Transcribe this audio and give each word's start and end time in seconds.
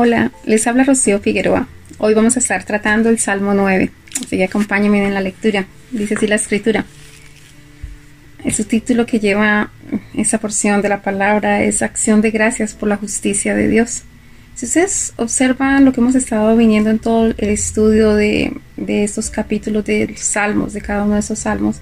Hola, 0.00 0.30
les 0.44 0.64
habla 0.68 0.84
Rocío 0.84 1.18
Figueroa. 1.18 1.66
Hoy 1.98 2.14
vamos 2.14 2.36
a 2.36 2.38
estar 2.38 2.62
tratando 2.62 3.08
el 3.08 3.18
Salmo 3.18 3.52
9, 3.52 3.90
así 4.24 4.36
que 4.36 4.44
acompáñenme 4.44 5.04
en 5.04 5.12
la 5.12 5.20
lectura. 5.20 5.66
Dice 5.90 6.14
así 6.14 6.28
la 6.28 6.36
escritura. 6.36 6.84
El 8.44 8.54
subtítulo 8.54 9.06
que 9.06 9.18
lleva 9.18 9.72
esa 10.14 10.38
porción 10.38 10.82
de 10.82 10.88
la 10.88 11.02
palabra 11.02 11.64
es 11.64 11.82
Acción 11.82 12.20
de 12.20 12.30
Gracias 12.30 12.74
por 12.74 12.88
la 12.88 12.96
Justicia 12.96 13.56
de 13.56 13.66
Dios. 13.66 14.04
Si 14.54 14.66
ustedes 14.66 15.14
observan 15.16 15.84
lo 15.84 15.92
que 15.92 16.00
hemos 16.00 16.14
estado 16.14 16.56
viniendo 16.56 16.90
en 16.90 17.00
todo 17.00 17.34
el 17.36 17.48
estudio 17.48 18.14
de, 18.14 18.56
de 18.76 19.02
estos 19.02 19.30
capítulos 19.30 19.84
de 19.84 20.14
salmos, 20.16 20.74
de 20.74 20.80
cada 20.80 21.02
uno 21.02 21.14
de 21.14 21.20
esos 21.20 21.40
salmos, 21.40 21.80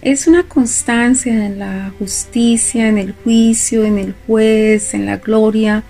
es 0.00 0.28
una 0.28 0.44
constancia 0.44 1.44
en 1.44 1.58
la 1.58 1.92
justicia, 1.98 2.86
en 2.86 2.98
el 2.98 3.14
juicio, 3.24 3.84
en 3.84 3.98
el 3.98 4.14
juez, 4.28 4.94
en 4.94 5.06
la 5.06 5.16
gloria, 5.16 5.82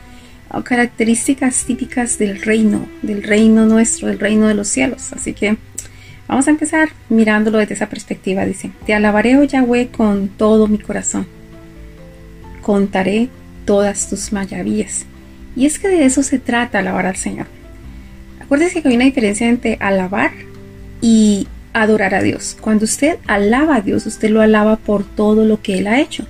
características 0.60 1.64
típicas 1.64 2.18
del 2.18 2.42
reino, 2.42 2.86
del 3.00 3.22
reino 3.22 3.64
nuestro, 3.64 4.08
del 4.08 4.18
reino 4.18 4.48
de 4.48 4.54
los 4.54 4.68
cielos. 4.68 5.12
Así 5.14 5.32
que 5.32 5.56
vamos 6.28 6.46
a 6.46 6.50
empezar 6.50 6.90
mirándolo 7.08 7.58
desde 7.58 7.74
esa 7.74 7.88
perspectiva. 7.88 8.44
Dice, 8.44 8.70
te 8.84 8.92
alabaré, 8.92 9.38
oh 9.38 9.44
Yahweh, 9.44 9.88
con 9.88 10.28
todo 10.28 10.68
mi 10.68 10.78
corazón. 10.78 11.26
Contaré 12.60 13.30
todas 13.64 14.10
tus 14.10 14.32
maravillas. 14.32 15.06
Y 15.56 15.64
es 15.64 15.78
que 15.78 15.88
de 15.88 16.04
eso 16.04 16.22
se 16.22 16.38
trata 16.38 16.80
alabar 16.80 17.06
al 17.06 17.16
Señor. 17.16 17.46
Acuérdese 18.40 18.82
que 18.82 18.88
hay 18.88 18.96
una 18.96 19.06
diferencia 19.06 19.48
entre 19.48 19.78
alabar 19.80 20.32
y 21.00 21.48
adorar 21.72 22.14
a 22.14 22.22
Dios. 22.22 22.56
Cuando 22.60 22.84
usted 22.84 23.16
alaba 23.26 23.76
a 23.76 23.80
Dios, 23.80 24.04
usted 24.06 24.28
lo 24.28 24.42
alaba 24.42 24.76
por 24.76 25.04
todo 25.04 25.46
lo 25.46 25.62
que 25.62 25.78
Él 25.78 25.86
ha 25.86 26.00
hecho. 26.00 26.26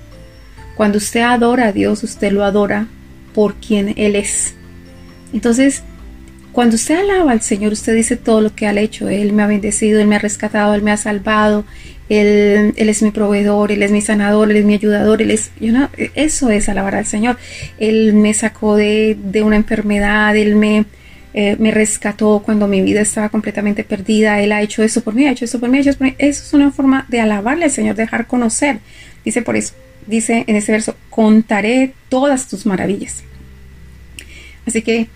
Cuando 0.75 0.97
usted 0.97 1.21
adora 1.21 1.67
a 1.67 1.71
Dios, 1.73 2.03
usted 2.03 2.31
lo 2.31 2.43
adora 2.43 2.87
por 3.33 3.55
quien 3.55 3.93
Él 3.97 4.15
es. 4.15 4.55
Entonces, 5.33 5.83
cuando 6.53 6.75
usted 6.75 6.99
alaba 6.99 7.31
al 7.31 7.41
Señor, 7.41 7.73
usted 7.73 7.95
dice 7.95 8.15
todo 8.15 8.39
lo 8.39 8.53
que 8.53 8.67
ha 8.67 8.79
hecho. 8.79 9.09
Él 9.09 9.33
me 9.33 9.41
ha 9.41 9.47
bendecido, 9.47 9.99
Él 9.99 10.07
me 10.07 10.15
ha 10.15 10.19
rescatado, 10.19 10.75
Él 10.75 10.83
me 10.83 10.91
ha 10.91 10.97
salvado, 10.97 11.65
Él, 12.09 12.73
él 12.77 12.89
es 12.89 13.01
mi 13.01 13.09
proveedor, 13.09 13.71
Él 13.71 13.81
es 13.81 13.91
mi 13.91 14.01
sanador, 14.01 14.51
Él 14.51 14.57
es 14.57 14.65
mi 14.65 14.75
ayudador, 14.75 15.23
Él 15.23 15.31
es, 15.31 15.51
eso 16.13 16.51
es 16.51 16.69
alabar 16.69 16.93
al 16.93 17.07
Señor. 17.07 17.37
Él 17.79 18.13
me 18.13 18.35
sacó 18.35 18.75
de, 18.75 19.17
una 19.43 19.55
enfermedad, 19.55 20.37
Él 20.37 20.55
me, 20.55 20.85
eh, 21.33 21.55
me 21.57 21.71
rescató 21.71 22.43
cuando 22.45 22.67
mi 22.67 22.81
vida 22.81 23.01
estaba 23.01 23.29
completamente 23.29 23.83
perdida, 23.83 24.39
Él 24.39 24.51
ha 24.51 24.61
hecho 24.61 24.83
eso 24.83 25.01
por 25.01 25.15
mí, 25.15 25.25
ha 25.25 25.31
hecho 25.31 25.45
eso 25.45 25.59
por 25.59 25.69
mí, 25.69 25.79
ha 25.79 25.81
hecho 25.81 25.89
eso. 25.89 26.05
Eso 26.19 26.43
es 26.43 26.53
una 26.53 26.71
forma 26.71 27.07
de 27.09 27.19
alabarle 27.19 27.65
al 27.65 27.71
Señor, 27.71 27.95
dejar 27.95 28.27
conocer. 28.27 28.77
Dice 29.25 29.41
por 29.41 29.55
eso, 29.55 29.73
dice 30.07 30.43
en 30.47 30.55
ese 30.55 30.71
verso, 30.71 30.95
contaré 31.09 31.93
todas 32.09 32.47
tus 32.47 32.65
maravillas. 32.65 33.23
Así 34.65 34.81
que 34.81 35.07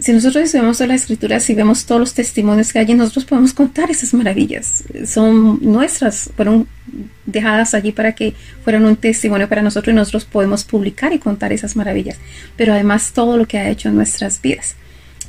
si 0.00 0.12
nosotros 0.12 0.44
estudiamos 0.44 0.78
toda 0.78 0.88
la 0.88 0.94
escritura, 0.94 1.40
si 1.40 1.54
vemos 1.54 1.84
todos 1.84 2.00
los 2.00 2.14
testimonios 2.14 2.72
que 2.72 2.78
hay, 2.78 2.94
nosotros 2.94 3.26
podemos 3.26 3.52
contar 3.52 3.90
esas 3.90 4.14
maravillas. 4.14 4.84
Son 5.06 5.58
nuestras, 5.60 6.30
fueron 6.34 6.66
dejadas 7.26 7.74
allí 7.74 7.92
para 7.92 8.14
que 8.14 8.34
fueran 8.64 8.86
un 8.86 8.96
testimonio 8.96 9.48
para 9.48 9.60
nosotros 9.60 9.92
y 9.92 9.96
nosotros 9.96 10.24
podemos 10.24 10.64
publicar 10.64 11.12
y 11.12 11.18
contar 11.18 11.52
esas 11.52 11.76
maravillas. 11.76 12.18
Pero 12.56 12.72
además 12.72 13.12
todo 13.12 13.36
lo 13.36 13.46
que 13.46 13.58
ha 13.58 13.68
hecho 13.68 13.90
en 13.90 13.96
nuestras 13.96 14.40
vidas. 14.40 14.74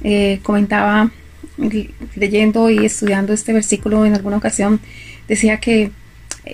Eh, 0.03 0.39
comentaba 0.41 1.11
leyendo 2.15 2.69
y 2.69 2.85
estudiando 2.85 3.33
este 3.33 3.51
versículo 3.51 4.05
en 4.05 4.15
alguna 4.15 4.37
ocasión, 4.37 4.79
decía 5.27 5.57
que 5.57 5.91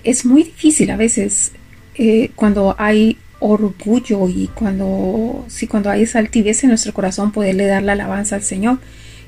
es 0.03 0.25
muy 0.25 0.43
difícil 0.43 0.89
a 0.89 0.97
veces 0.97 1.51
eh, 1.97 2.31
cuando 2.35 2.75
hay 2.77 3.17
orgullo 3.39 4.29
y 4.29 4.49
cuando, 4.53 5.45
si 5.47 5.67
cuando 5.67 5.89
hay 5.89 6.03
esa 6.03 6.19
altivez 6.19 6.63
en 6.63 6.69
nuestro 6.69 6.93
corazón, 6.93 7.31
poderle 7.31 7.65
dar 7.65 7.83
la 7.83 7.93
alabanza 7.93 8.35
al 8.35 8.43
Señor 8.43 8.79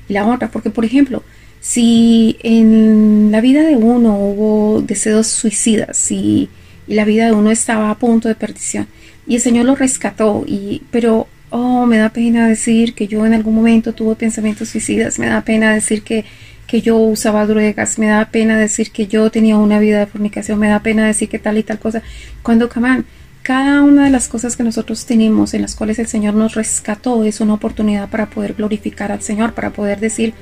y 0.08 0.12
la 0.12 0.26
honra. 0.26 0.50
Porque, 0.50 0.70
por 0.70 0.84
ejemplo, 0.84 1.22
si 1.60 2.36
en 2.42 3.30
la 3.30 3.40
vida 3.40 3.62
de 3.62 3.76
uno 3.76 4.16
hubo 4.16 4.82
deseos 4.82 5.26
suicidas 5.26 6.10
y, 6.10 6.48
y, 6.86 6.94
la 6.94 7.04
vida 7.04 7.26
de 7.26 7.32
uno 7.32 7.50
estaba 7.50 7.90
a 7.90 7.98
punto 7.98 8.28
de 8.28 8.34
perdición 8.34 8.88
y 9.26 9.36
el 9.36 9.40
Señor 9.40 9.66
lo 9.66 9.74
rescató, 9.74 10.44
y, 10.46 10.82
pero, 10.90 11.28
oh, 11.50 11.86
me 11.86 11.98
da 11.98 12.10
pena 12.10 12.48
decir 12.48 12.94
que 12.94 13.06
yo 13.06 13.26
en 13.26 13.34
algún 13.34 13.54
momento 13.54 13.92
tuve 13.92 14.16
pensamientos 14.16 14.70
suicidas, 14.70 15.18
me 15.18 15.26
da 15.26 15.42
pena 15.42 15.74
decir 15.74 16.02
que 16.02 16.24
que 16.70 16.82
yo 16.82 16.96
usaba 16.98 17.46
drogas, 17.46 17.98
me 17.98 18.06
da 18.06 18.26
pena 18.26 18.56
decir 18.56 18.92
que 18.92 19.08
yo 19.08 19.28
tenía 19.28 19.56
una 19.56 19.80
vida 19.80 19.98
de 19.98 20.06
fornicación, 20.06 20.56
me 20.60 20.68
da 20.68 20.78
pena 20.78 21.04
decir 21.04 21.28
que 21.28 21.40
tal 21.40 21.58
y 21.58 21.64
tal 21.64 21.80
cosa. 21.80 22.00
Cuando, 22.44 22.68
camán, 22.68 23.06
cada 23.42 23.82
una 23.82 24.04
de 24.04 24.10
las 24.10 24.28
cosas 24.28 24.56
que 24.56 24.62
nosotros 24.62 25.04
tenemos 25.04 25.52
en 25.52 25.62
las 25.62 25.74
cuales 25.74 25.98
el 25.98 26.06
Señor 26.06 26.34
nos 26.34 26.54
rescató 26.54 27.24
es 27.24 27.40
una 27.40 27.54
oportunidad 27.54 28.08
para 28.08 28.30
poder 28.30 28.54
glorificar 28.54 29.10
al 29.10 29.20
Señor, 29.20 29.52
para 29.52 29.70
poder 29.70 29.98
decir 29.98 30.32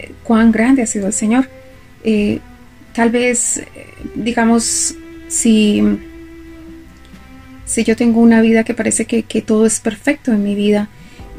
eh, 0.00 0.10
cuán 0.24 0.50
grande 0.50 0.82
ha 0.82 0.86
sido 0.88 1.06
el 1.06 1.12
Señor. 1.12 1.48
Eh, 2.02 2.40
tal 2.92 3.10
vez, 3.10 3.58
eh, 3.58 3.66
digamos, 4.16 4.96
si, 5.28 5.80
si 7.66 7.84
yo 7.84 7.94
tengo 7.94 8.20
una 8.20 8.40
vida 8.40 8.64
que 8.64 8.74
parece 8.74 9.04
que, 9.04 9.22
que 9.22 9.42
todo 9.42 9.64
es 9.64 9.78
perfecto 9.78 10.32
en 10.32 10.42
mi 10.42 10.56
vida, 10.56 10.88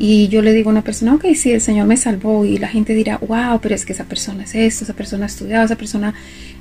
y 0.01 0.29
yo 0.29 0.41
le 0.41 0.53
digo 0.53 0.69
a 0.69 0.71
una 0.71 0.81
persona, 0.81 1.13
ok, 1.13 1.25
sí, 1.35 1.51
el 1.51 1.59
Señor 1.59 1.85
me 1.85 1.97
salvó 1.97 2.45
y 2.45 2.57
la 2.57 2.69
gente 2.69 2.93
dirá, 2.93 3.17
wow, 3.17 3.59
pero 3.61 3.75
es 3.75 3.85
que 3.85 3.91
esa 3.91 4.05
persona 4.05 4.45
es 4.45 4.55
esto, 4.55 4.85
esa 4.85 4.93
persona 4.93 5.25
ha 5.25 5.27
estudiado, 5.27 5.65
esa 5.65 5.75
persona, 5.75 6.13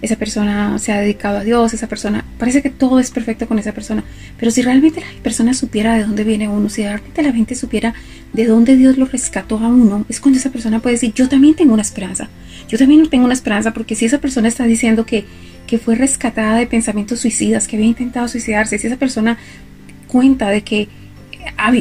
esa 0.02 0.16
persona 0.16 0.76
se 0.80 0.90
ha 0.90 1.00
dedicado 1.00 1.38
a 1.38 1.44
Dios, 1.44 1.72
esa 1.72 1.86
persona, 1.86 2.24
parece 2.36 2.62
que 2.62 2.70
todo 2.70 2.98
es 2.98 3.12
perfecto 3.12 3.46
con 3.46 3.60
esa 3.60 3.70
persona, 3.72 4.02
pero 4.38 4.50
si 4.50 4.60
realmente 4.60 5.00
la 5.00 5.22
persona 5.22 5.54
supiera 5.54 5.94
de 5.94 6.02
dónde 6.02 6.24
viene 6.24 6.48
uno, 6.48 6.68
si 6.68 6.82
realmente 6.82 7.22
la 7.22 7.32
gente 7.32 7.54
supiera 7.54 7.94
de 8.32 8.44
dónde 8.44 8.76
Dios 8.76 8.98
lo 8.98 9.06
rescató 9.06 9.58
a 9.58 9.68
uno, 9.68 10.04
es 10.08 10.18
cuando 10.18 10.40
esa 10.40 10.50
persona 10.50 10.80
puede 10.80 10.96
decir, 10.96 11.14
yo 11.14 11.28
también 11.28 11.54
tengo 11.54 11.74
una 11.74 11.82
esperanza, 11.82 12.28
yo 12.68 12.76
también 12.76 13.08
tengo 13.08 13.24
una 13.24 13.34
esperanza, 13.34 13.72
porque 13.72 13.94
si 13.94 14.04
esa 14.04 14.18
persona 14.18 14.48
está 14.48 14.64
diciendo 14.64 15.06
que, 15.06 15.24
que 15.68 15.78
fue 15.78 15.94
rescatada 15.94 16.56
de 16.56 16.66
pensamientos 16.66 17.20
suicidas, 17.20 17.68
que 17.68 17.76
había 17.76 17.86
intentado 17.86 18.26
suicidarse, 18.26 18.80
si 18.80 18.88
esa 18.88 18.96
persona 18.96 19.38
cuenta 20.08 20.48
de 20.48 20.62
que 20.62 20.88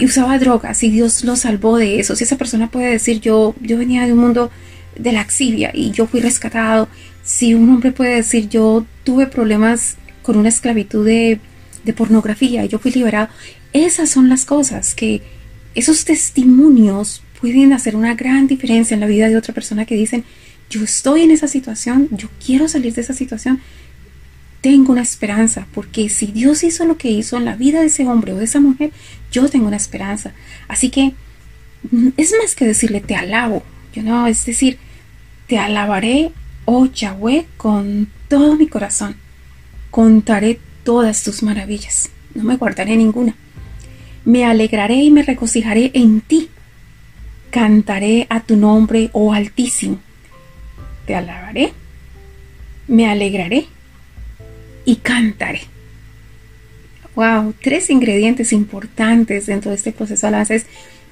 usaba 0.04 0.40
drogas 0.40 0.84
y 0.84 0.90
Dios 0.90 1.24
lo 1.24 1.36
salvó 1.36 1.78
de 1.78 2.00
eso. 2.00 2.16
Si 2.16 2.24
esa 2.24 2.38
persona 2.38 2.70
puede 2.70 2.92
decir, 2.92 3.20
yo, 3.20 3.56
yo 3.62 3.78
venía 3.78 4.06
de 4.06 4.14
un 4.14 4.20
mundo 4.20 4.52
de 4.96 5.12
laxivia 5.12 5.72
y 5.74 5.92
yo 5.92 6.08
fui 6.08 6.20
rescatado. 6.20 6.88
Si 7.24 7.54
un 7.54 7.70
hombre 7.70 7.92
puede 7.92 8.16
decir, 8.16 8.50
yo 8.50 8.86
tuve 9.04 9.28
problemas 9.28 9.98
con 10.22 10.38
una 10.38 10.50
esclavitud 10.50 11.06
de, 11.06 11.40
de 11.84 11.94
pornografía 11.94 12.66
y 12.66 12.68
yo 12.68 12.80
fui 12.80 12.92
liberado. 12.92 13.30
Esas 13.74 14.10
son 14.10 14.30
las 14.30 14.46
cosas 14.46 14.96
que 14.96 15.22
esos 15.76 16.06
testimonios 16.06 17.22
pueden 17.40 17.74
hacer 17.74 17.96
una 17.96 18.16
gran 18.16 18.48
diferencia 18.48 18.96
en 18.96 19.02
la 19.02 19.08
vida 19.08 19.30
de 19.30 19.38
otra 19.38 19.54
persona 19.54 19.86
que 19.86 19.96
dicen, 19.96 20.24
yo 20.70 20.84
estoy 20.84 21.22
en 21.22 21.32
esa 21.32 21.48
situación, 21.48 22.10
yo 22.12 22.30
quiero 22.44 22.68
salir 22.68 22.94
de 22.94 23.02
esa 23.02 23.14
situación 23.14 23.62
tengo 24.62 24.92
una 24.92 25.02
esperanza, 25.02 25.68
porque 25.74 26.10
si 26.10 26.28
Dios 26.28 26.64
hizo 26.64 26.86
lo 26.86 26.98
que 26.98 27.10
hizo 27.10 27.38
en 27.38 27.46
la 27.46 27.56
vida 27.56 27.82
de 27.82 27.88
ese 27.88 28.08
hombre 28.08 28.34
o 28.34 28.38
de 28.38 28.46
esa 28.46 28.60
mujer, 28.60 28.92
yo 29.32 29.48
tengo 29.50 29.68
una 29.68 29.78
esperanza. 29.78 30.34
Así 30.68 30.90
que 30.90 31.14
mm, 31.92 32.10
es 32.18 32.34
más 32.42 32.56
que 32.56 32.66
decirle 32.66 33.02
te 33.02 33.16
alabo, 33.16 33.64
yo 33.94 34.04
no, 34.04 34.28
es 34.28 34.46
decir, 34.46 34.78
te 35.48 35.58
alabaré, 35.58 36.32
oh 36.66 36.88
Yahweh, 36.88 37.46
con 37.58 38.10
todo 38.28 38.56
mi 38.56 38.68
corazón. 38.68 39.16
Contaré 39.92 40.60
todas 40.84 41.24
tus 41.24 41.44
maravillas, 41.44 42.10
no 42.34 42.44
me 42.44 42.58
guardaré 42.58 42.98
ninguna. 42.98 43.36
Me 44.26 44.44
alegraré 44.44 44.96
y 44.96 45.12
me 45.12 45.24
regocijaré 45.24 45.92
en 45.94 46.20
ti. 46.20 46.50
Cantaré 47.50 48.28
a 48.30 48.42
tu 48.42 48.58
nombre, 48.58 49.10
oh 49.14 49.32
Altísimo. 49.32 50.02
Te 51.06 51.16
alabaré, 51.16 51.72
me 52.90 53.10
alegraré 53.10 53.68
y 54.88 54.96
cantaré. 54.96 55.62
Wow, 57.14 57.54
tres 57.62 57.90
ingredientes 57.90 58.54
importantes 58.54 59.46
dentro 59.46 59.70
de 59.70 59.76
este 59.76 59.92
proceso 59.92 60.22
de 60.22 60.28
alabanza 60.30 60.56
es 60.56 60.66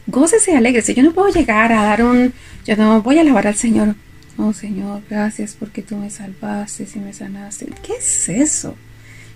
gócese 0.07 0.53
y 0.53 0.55
alégrese. 0.55 0.93
Yo 0.93 1.03
no 1.03 1.11
puedo 1.11 1.27
llegar 1.27 1.73
a 1.73 1.83
dar 1.83 2.01
un, 2.01 2.33
yo 2.65 2.77
no 2.77 3.01
voy 3.01 3.17
a 3.17 3.21
alabar 3.21 3.47
al 3.47 3.55
Señor. 3.55 3.95
Oh 4.37 4.53
Señor, 4.53 5.01
gracias 5.09 5.57
porque 5.59 5.81
tú 5.81 5.97
me 5.97 6.09
salvaste 6.09 6.87
y 6.95 6.99
me 6.99 7.11
sanaste. 7.11 7.67
¿Qué 7.83 7.93
es 7.99 8.29
eso? 8.29 8.75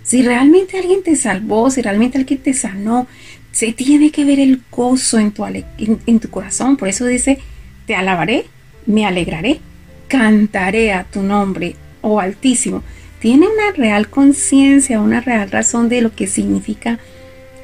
Si 0.02 0.22
realmente 0.22 0.78
alguien 0.78 1.02
te 1.02 1.16
salvó, 1.16 1.70
si 1.70 1.82
realmente 1.82 2.16
alguien 2.16 2.40
te 2.40 2.54
sanó, 2.54 3.06
se 3.52 3.74
tiene 3.74 4.10
que 4.10 4.24
ver 4.24 4.40
el 4.40 4.62
gozo 4.70 5.18
en 5.18 5.32
tu, 5.32 5.44
en 5.44 6.18
tu 6.18 6.30
corazón. 6.30 6.78
Por 6.78 6.88
eso 6.88 7.04
dice, 7.04 7.40
te 7.86 7.94
alabaré, 7.94 8.46
me 8.86 9.04
alegraré, 9.04 9.60
cantaré 10.08 10.94
a 10.94 11.04
tu 11.04 11.22
nombre, 11.22 11.76
oh 12.00 12.20
Altísimo 12.20 12.82
tiene 13.20 13.46
una 13.46 13.72
real 13.76 14.08
conciencia, 14.08 15.00
una 15.00 15.20
real 15.20 15.50
razón 15.50 15.88
de 15.88 16.00
lo 16.00 16.14
que 16.14 16.26
significa, 16.26 16.98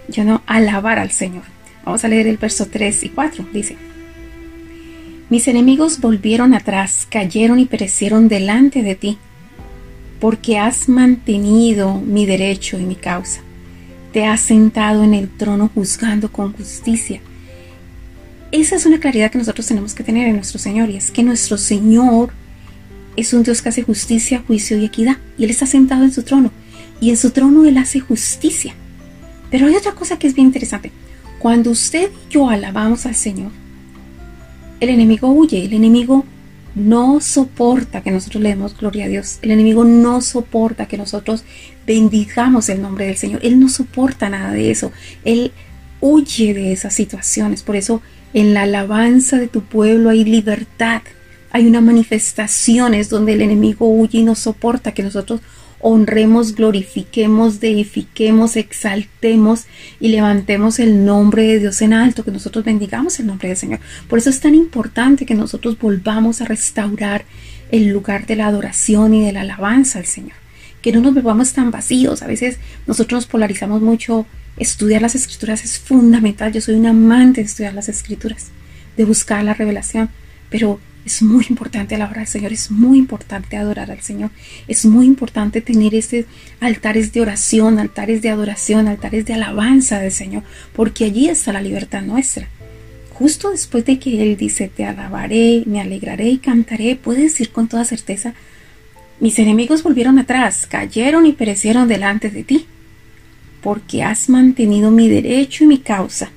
yo 0.08 0.22
no, 0.22 0.42
alabar 0.46 0.98
al 0.98 1.10
Señor. 1.10 1.44
Vamos 1.84 2.04
a 2.04 2.08
leer 2.08 2.26
el 2.26 2.36
verso 2.36 2.66
3 2.66 3.04
y 3.04 3.08
4. 3.08 3.46
Dice, 3.52 3.76
mis 5.30 5.48
enemigos 5.48 6.00
volvieron 6.00 6.52
atrás, 6.52 7.06
cayeron 7.10 7.58
y 7.58 7.64
perecieron 7.64 8.28
delante 8.28 8.82
de 8.82 8.94
ti, 8.94 9.18
porque 10.20 10.58
has 10.58 10.88
mantenido 10.88 11.94
mi 11.94 12.26
derecho 12.26 12.78
y 12.78 12.84
mi 12.84 12.94
causa. 12.94 13.40
Te 14.12 14.26
has 14.26 14.40
sentado 14.40 15.04
en 15.04 15.14
el 15.14 15.28
trono 15.28 15.70
juzgando 15.74 16.30
con 16.30 16.52
justicia. 16.52 17.20
esa 18.52 18.76
es 18.76 18.86
una 18.86 19.00
claridad 19.00 19.30
que 19.30 19.38
nosotros 19.38 19.66
tenemos 19.66 19.94
que 19.94 20.04
tener 20.04 20.28
en 20.28 20.36
nuestro 20.36 20.58
Señor 20.58 20.90
y 20.90 20.96
es 20.96 21.10
que 21.10 21.22
nuestro 21.22 21.56
Señor 21.56 22.30
es 23.16 23.32
un 23.32 23.42
Dios 23.42 23.62
que 23.62 23.68
hace 23.68 23.82
justicia, 23.82 24.42
juicio 24.46 24.78
y 24.78 24.84
equidad 24.84 25.18
y 25.38 25.44
Él 25.44 25.50
está 25.50 25.66
sentado 25.66 26.04
en 26.04 26.12
su 26.12 26.22
trono 26.22 26.50
y 27.00 27.10
en 27.10 27.16
su 27.16 27.30
trono 27.30 27.64
Él 27.64 27.78
hace 27.78 28.00
justicia. 28.00 28.74
Pero 29.50 29.66
hay 29.66 29.76
otra 29.76 29.92
cosa 29.92 30.18
que 30.18 30.26
es 30.26 30.34
bien 30.34 30.48
interesante. 30.48 30.92
Cuando 31.38 31.70
usted 31.70 32.10
y 32.10 32.32
yo 32.32 32.48
alabamos 32.48 33.06
al 33.06 33.14
Señor, 33.14 33.50
el 34.80 34.88
enemigo 34.88 35.28
huye, 35.28 35.64
el 35.64 35.72
enemigo 35.72 36.24
no 36.74 37.20
soporta 37.20 38.02
que 38.02 38.10
nosotros 38.10 38.42
le 38.42 38.50
demos 38.50 38.76
gloria 38.76 39.06
a 39.06 39.08
Dios. 39.08 39.38
El 39.40 39.50
enemigo 39.50 39.84
no 39.84 40.20
soporta 40.20 40.86
que 40.86 40.98
nosotros 40.98 41.44
bendigamos 41.86 42.68
el 42.68 42.82
nombre 42.82 43.06
del 43.06 43.16
Señor. 43.16 43.40
Él 43.42 43.58
no 43.58 43.70
soporta 43.70 44.28
nada 44.28 44.52
de 44.52 44.70
eso. 44.70 44.92
Él 45.24 45.52
huye 46.00 46.52
de 46.52 46.72
esas 46.72 46.92
situaciones. 46.92 47.62
Por 47.62 47.76
eso 47.76 48.02
en 48.34 48.52
la 48.52 48.62
alabanza 48.62 49.38
de 49.38 49.48
tu 49.48 49.62
pueblo 49.62 50.10
hay 50.10 50.24
libertad. 50.24 51.00
Hay 51.56 51.66
una 51.66 51.80
manifestación 51.80 52.92
es 52.92 53.08
donde 53.08 53.32
el 53.32 53.40
enemigo 53.40 53.88
huye 53.88 54.18
y 54.18 54.24
no 54.24 54.34
soporta 54.34 54.92
que 54.92 55.02
nosotros 55.02 55.40
honremos, 55.80 56.54
glorifiquemos, 56.54 57.60
deifiquemos, 57.60 58.56
exaltemos 58.56 59.64
y 59.98 60.08
levantemos 60.08 60.78
el 60.78 61.06
nombre 61.06 61.44
de 61.44 61.60
Dios 61.60 61.80
en 61.80 61.94
alto, 61.94 62.24
que 62.24 62.30
nosotros 62.30 62.62
bendigamos 62.62 63.18
el 63.20 63.26
nombre 63.28 63.48
del 63.48 63.56
Señor. 63.56 63.80
Por 64.06 64.18
eso 64.18 64.28
es 64.28 64.38
tan 64.38 64.54
importante 64.54 65.24
que 65.24 65.34
nosotros 65.34 65.78
volvamos 65.78 66.42
a 66.42 66.44
restaurar 66.44 67.24
el 67.70 67.88
lugar 67.88 68.26
de 68.26 68.36
la 68.36 68.48
adoración 68.48 69.14
y 69.14 69.24
de 69.24 69.32
la 69.32 69.40
alabanza 69.40 69.98
al 69.98 70.04
Señor. 70.04 70.36
Que 70.82 70.92
no 70.92 71.00
nos 71.00 71.14
volvamos 71.14 71.54
tan 71.54 71.70
vacíos. 71.70 72.20
A 72.20 72.26
veces 72.26 72.58
nosotros 72.86 73.20
nos 73.20 73.26
polarizamos 73.26 73.80
mucho. 73.80 74.26
Estudiar 74.58 75.00
las 75.00 75.14
escrituras 75.14 75.64
es 75.64 75.78
fundamental. 75.78 76.52
Yo 76.52 76.60
soy 76.60 76.74
un 76.74 76.84
amante 76.84 77.40
de 77.40 77.46
estudiar 77.46 77.72
las 77.72 77.88
escrituras, 77.88 78.48
de 78.98 79.06
buscar 79.06 79.42
la 79.42 79.54
revelación. 79.54 80.10
Pero 80.50 80.80
es 81.06 81.22
muy 81.22 81.46
importante 81.48 81.94
alabar 81.94 82.18
al 82.18 82.26
Señor, 82.26 82.52
es 82.52 82.70
muy 82.70 82.98
importante 82.98 83.56
adorar 83.56 83.92
al 83.92 84.00
Señor, 84.00 84.30
es 84.66 84.84
muy 84.84 85.06
importante 85.06 85.60
tener 85.60 85.94
esos 85.94 86.24
altares 86.58 87.12
de 87.12 87.20
oración, 87.20 87.78
altares 87.78 88.22
de 88.22 88.30
adoración, 88.30 88.88
altares 88.88 89.24
de 89.24 89.34
alabanza 89.34 90.00
del 90.00 90.10
Señor, 90.10 90.42
porque 90.74 91.04
allí 91.04 91.28
está 91.28 91.52
la 91.52 91.62
libertad 91.62 92.02
nuestra. 92.02 92.48
Justo 93.14 93.52
después 93.52 93.84
de 93.84 94.00
que 94.00 94.20
Él 94.20 94.36
dice, 94.36 94.68
te 94.68 94.84
alabaré, 94.84 95.62
me 95.66 95.80
alegraré 95.80 96.28
y 96.28 96.38
cantaré, 96.38 96.96
puede 96.96 97.22
decir 97.22 97.50
con 97.50 97.68
toda 97.68 97.84
certeza, 97.84 98.34
mis 99.20 99.38
enemigos 99.38 99.84
volvieron 99.84 100.18
atrás, 100.18 100.66
cayeron 100.66 101.24
y 101.24 101.32
perecieron 101.32 101.86
delante 101.86 102.30
de 102.30 102.42
ti, 102.42 102.66
porque 103.62 104.02
has 104.02 104.28
mantenido 104.28 104.90
mi 104.90 105.08
derecho 105.08 105.62
y 105.64 105.68
mi 105.68 105.78
causa 105.78 106.30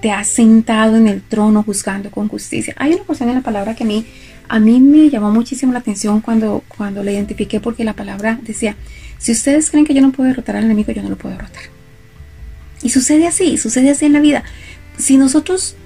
te 0.00 0.10
has 0.10 0.28
sentado 0.28 0.96
en 0.96 1.08
el 1.08 1.22
trono 1.22 1.62
juzgando 1.62 2.10
con 2.10 2.28
justicia. 2.28 2.74
Hay 2.78 2.94
una 2.94 3.04
porción 3.04 3.28
en 3.28 3.36
la 3.36 3.42
palabra 3.42 3.74
que 3.74 3.84
a 3.84 3.86
mí, 3.86 4.06
a 4.48 4.58
mí 4.58 4.80
me 4.80 5.10
llamó 5.10 5.30
muchísimo 5.30 5.72
la 5.72 5.80
atención 5.80 6.20
cuando, 6.20 6.64
cuando 6.68 7.02
la 7.02 7.12
identifiqué 7.12 7.60
porque 7.60 7.84
la 7.84 7.94
palabra 7.94 8.38
decía, 8.42 8.76
si 9.18 9.32
ustedes 9.32 9.70
creen 9.70 9.84
que 9.84 9.94
yo 9.94 10.00
no 10.00 10.12
puedo 10.12 10.28
derrotar 10.28 10.56
al 10.56 10.64
enemigo, 10.64 10.92
yo 10.92 11.02
no 11.02 11.10
lo 11.10 11.16
puedo 11.16 11.34
derrotar. 11.34 11.64
Y 12.82 12.88
sucede 12.90 13.26
así, 13.26 13.58
sucede 13.58 13.90
así 13.90 14.06
en 14.06 14.14
la 14.14 14.20
vida. 14.20 14.42
Si 14.96 15.18
nosotros 15.18 15.76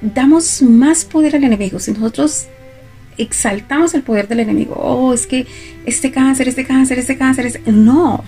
damos 0.00 0.62
más 0.62 1.04
poder 1.04 1.36
al 1.36 1.44
enemigo, 1.44 1.78
si 1.78 1.92
nosotros 1.92 2.46
exaltamos 3.16 3.94
el 3.94 4.02
poder 4.02 4.26
del 4.26 4.40
enemigo, 4.40 4.74
oh, 4.74 5.14
es 5.14 5.26
que 5.26 5.46
este 5.86 6.10
cáncer, 6.10 6.48
este 6.48 6.66
cáncer, 6.66 6.98
este 6.98 7.16
cáncer, 7.16 7.46
este... 7.46 7.62
no, 7.70 8.24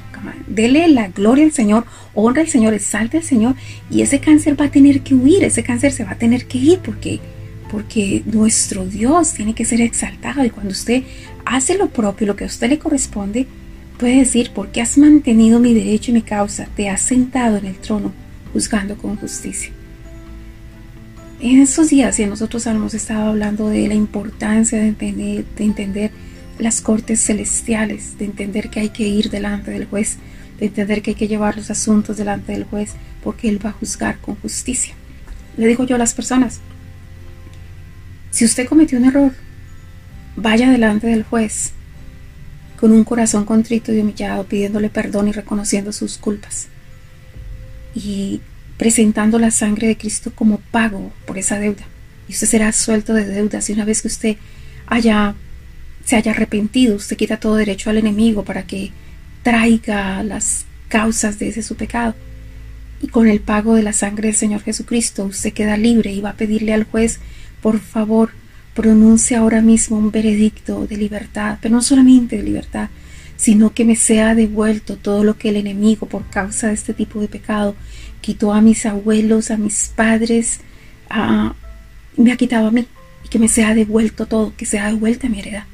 dele 0.46 0.88
la 0.88 1.08
gloria 1.08 1.44
al 1.44 1.52
Señor, 1.52 1.84
honra 2.14 2.42
al 2.42 2.48
Señor, 2.48 2.74
exalte 2.74 3.18
al 3.18 3.22
Señor 3.22 3.54
y 3.90 4.02
ese 4.02 4.20
cáncer 4.20 4.60
va 4.60 4.66
a 4.66 4.70
tener 4.70 5.00
que 5.00 5.14
huir, 5.14 5.44
ese 5.44 5.62
cáncer 5.62 5.92
se 5.92 6.04
va 6.04 6.12
a 6.12 6.18
tener 6.18 6.46
que 6.46 6.58
ir 6.58 6.78
porque 6.80 7.20
porque 7.70 8.22
nuestro 8.24 8.86
Dios 8.86 9.34
tiene 9.34 9.54
que 9.54 9.64
ser 9.64 9.80
exaltado 9.80 10.44
y 10.44 10.50
cuando 10.50 10.72
usted 10.72 11.02
hace 11.44 11.76
lo 11.76 11.88
propio, 11.88 12.26
lo 12.26 12.36
que 12.36 12.44
a 12.44 12.46
usted 12.46 12.70
le 12.70 12.78
corresponde, 12.78 13.46
puede 13.98 14.18
decir, 14.18 14.50
porque 14.54 14.80
has 14.80 14.96
mantenido 14.96 15.60
mi 15.60 15.74
derecho 15.74 16.10
y 16.10 16.14
mi 16.14 16.22
causa, 16.22 16.66
te 16.76 16.88
has 16.88 17.02
sentado 17.02 17.58
en 17.58 17.66
el 17.66 17.76
trono 17.76 18.12
juzgando 18.52 18.96
con 18.96 19.16
justicia. 19.16 19.72
En 21.40 21.60
estos 21.60 21.90
días, 21.90 22.18
y 22.18 22.26
nosotros 22.26 22.66
hemos 22.66 22.94
estado 22.94 23.28
hablando 23.28 23.68
de 23.68 23.86
la 23.86 23.94
importancia 23.94 24.78
de 24.78 24.88
entender, 24.88 25.44
de 25.56 25.64
entender 25.64 26.10
las 26.58 26.81
cortes 26.81 27.20
celestiales, 27.20 28.19
de 28.19 28.25
entender 28.25 28.70
que 28.70 28.81
hay 28.81 28.88
que 28.90 29.06
ir 29.06 29.31
delante 29.31 29.70
del 29.70 29.87
juez, 29.87 30.19
de 30.58 30.66
entender 30.66 31.02
que 31.02 31.10
hay 31.10 31.16
que 31.16 31.28
llevar 31.28 31.56
los 31.56 31.70
asuntos 31.70 32.16
delante 32.16 32.52
del 32.52 32.64
juez, 32.64 32.93
porque 33.22 33.49
él 33.49 33.64
va 33.64 33.70
a 33.70 33.75
juzgar 33.75 34.19
con 34.19 34.34
justicia. 34.37 34.94
Le 35.56 35.66
digo 35.66 35.84
yo 35.84 35.96
a 35.96 35.99
las 35.99 36.14
personas, 36.14 36.60
si 38.31 38.44
usted 38.44 38.66
cometió 38.66 38.99
un 38.99 39.06
error, 39.06 39.32
vaya 40.37 40.70
delante 40.70 41.06
del 41.06 41.25
juez 41.25 41.72
con 42.78 42.93
un 42.93 43.04
corazón 43.04 43.44
contrito 43.44 43.93
y 43.93 44.00
humillado, 44.00 44.44
pidiéndole 44.44 44.88
perdón 44.88 45.28
y 45.28 45.32
reconociendo 45.32 45.93
sus 45.93 46.16
culpas. 46.16 46.69
Y 47.94 48.40
presentando 48.76 49.38
la 49.40 49.50
sangre 49.50 49.88
de 49.88 49.96
Cristo 49.96 50.31
como 50.34 50.58
pago 50.70 51.12
por 51.26 51.38
esa 51.38 51.58
deuda. 51.58 51.84
Y 52.28 52.32
usted 52.32 52.46
será 52.46 52.70
suelto 52.70 53.14
de 53.14 53.25
deudas. 53.25 53.69
Y 53.69 53.72
una 53.72 53.84
vez 53.84 54.02
que 54.02 54.08
usted 54.08 54.37
haya 54.87 55.34
se 56.08 56.16
haya 56.16 56.32
arrepentido, 56.32 56.96
usted 56.96 57.19
quita 57.19 57.38
todo 57.38 57.56
derecho 57.56 57.90
al 57.90 57.99
enemigo 57.99 58.43
para 58.43 58.62
que 58.62 58.93
traiga 59.43 60.22
las 60.22 60.64
causas 60.88 61.38
de 61.38 61.49
ese 61.49 61.62
su 61.62 61.76
pecado. 61.76 62.14
Y 63.02 63.08
con 63.08 63.28
el 63.28 63.40
pago 63.40 63.75
de 63.75 63.82
la 63.82 63.93
sangre 63.93 64.28
del 64.28 64.34
Señor 64.34 64.62
Jesucristo, 64.62 65.26
usted 65.26 65.52
queda 65.52 65.76
libre 65.76 66.10
y 66.10 66.22
va 66.22 66.31
a 66.31 66.37
pedirle 66.37 66.72
al 66.72 66.84
juez, 66.84 67.20
por 67.60 67.78
favor, 67.78 68.31
pronuncie 68.72 69.37
ahora 69.37 69.60
mismo 69.60 69.99
un 69.99 70.10
veredicto 70.10 70.87
de 70.87 70.96
libertad, 70.96 71.58
pero 71.60 71.75
no 71.75 71.82
solamente 71.82 72.38
de 72.38 72.43
libertad, 72.43 72.88
sino 73.37 73.75
que 73.75 73.84
me 73.84 73.94
sea 73.94 74.34
devuelto 74.34 74.96
todo 74.96 75.25
lo 75.25 75.37
que 75.37 75.50
el 75.50 75.56
enemigo, 75.56 76.06
por 76.06 76.25
causa 76.31 76.69
de 76.69 76.72
este 76.72 76.94
tipo 76.94 77.20
de 77.20 77.28
pecado, 77.28 77.76
quitó 78.22 78.54
a 78.54 78.62
mis 78.62 78.87
abuelos, 78.87 79.50
a 79.50 79.58
mis 79.58 79.93
padres, 79.94 80.61
me 82.16 82.32
ha 82.32 82.37
quitado 82.38 82.69
a 82.69 82.70
mí, 82.70 82.87
y 83.26 83.28
que 83.28 83.38
me 83.38 83.49
sea 83.49 83.75
devuelto 83.75 84.25
todo, 84.25 84.54
que 84.56 84.64
sea 84.64 84.87
devuelta 84.87 85.28
mi 85.28 85.40
heredad 85.40 85.64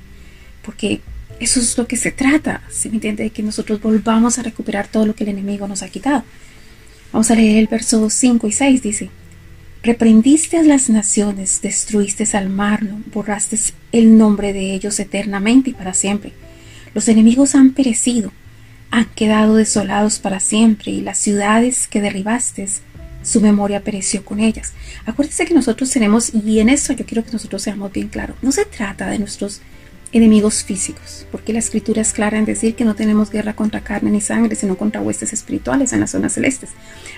porque 0.65 1.01
eso 1.41 1.61
es 1.61 1.77
lo 1.77 1.87
que 1.87 1.97
se 1.97 2.11
trata, 2.11 2.63
si 2.71 2.89
me 2.89 2.97
entiende? 2.97 3.25
De 3.25 3.31
que 3.31 3.43
nosotros 3.43 3.81
volvamos 3.81 4.39
a 4.39 4.43
recuperar 4.43 4.89
todo 4.89 5.07
lo 5.07 5.15
que 5.15 5.25
el 5.25 5.31
enemigo 5.31 5.69
nos 5.69 5.83
ha 5.83 5.89
quitado. 5.89 6.25
Vamos 7.13 7.31
a 7.31 7.35
leer 7.35 7.59
el 7.59 7.67
verso 7.67 8.11
5 8.11 8.47
y 8.49 8.53
6, 8.53 8.83
dice, 8.83 9.11
reprendiste 9.83 10.59
a 10.59 10.63
las 10.63 10.89
naciones, 10.89 11.61
destruiste 11.63 12.27
al 12.37 12.49
mar, 12.49 12.81
borraste 13.13 13.59
el 13.93 14.17
nombre 14.17 14.53
de 14.53 14.75
ellos 14.75 14.99
eternamente 14.99 15.71
y 15.71 15.75
para 15.75 15.95
siempre. 15.95 16.33
Los 16.95 17.09
enemigos 17.09 17.55
han 17.55 17.73
perecido, 17.73 18.33
han 18.91 19.07
quedado 19.07 19.57
desolados 19.57 20.19
para 20.19 20.41
siempre 20.41 20.93
y 20.93 21.01
las 21.01 21.19
ciudades 21.19 21.87
que 21.89 22.01
derribaste, 22.01 22.67
su 23.23 23.41
memoria 23.41 23.83
pereció 23.83 24.25
con 24.25 24.39
ellas. 24.39 24.73
Acuérdense 25.07 25.47
que 25.47 25.55
nosotros 25.55 25.91
tenemos, 25.91 26.33
y 26.35 26.61
en 26.61 26.69
eso 26.69 26.93
yo 26.93 27.05
quiero 27.07 27.25
que 27.25 27.33
nosotros 27.33 27.63
seamos 27.63 27.93
bien 27.93 28.09
claros, 28.09 28.37
no 28.43 28.53
se 28.53 28.65
trata 28.65 29.09
de 29.09 29.19
nuestros 29.19 29.61
enemigos 30.15 30.63
físicos, 30.63 31.27
porque 31.33 31.53
la 31.53 31.59
escritura 31.59 32.01
es 32.01 32.13
clara 32.13 32.39
en 32.39 32.45
decir 32.45 32.77
que 32.77 32.85
no 32.85 32.95
tenemos 32.95 33.31
guerra 33.31 33.57
contra 33.57 33.81
carne 33.81 34.13
ni 34.13 34.21
sangre, 34.21 34.55
sino 34.55 34.77
contra 34.77 35.01
huestes 35.01 35.33
espirituales 35.33 35.93
en 35.93 35.99
las 35.99 36.13
zonas 36.13 36.33
celestes. 36.33 36.71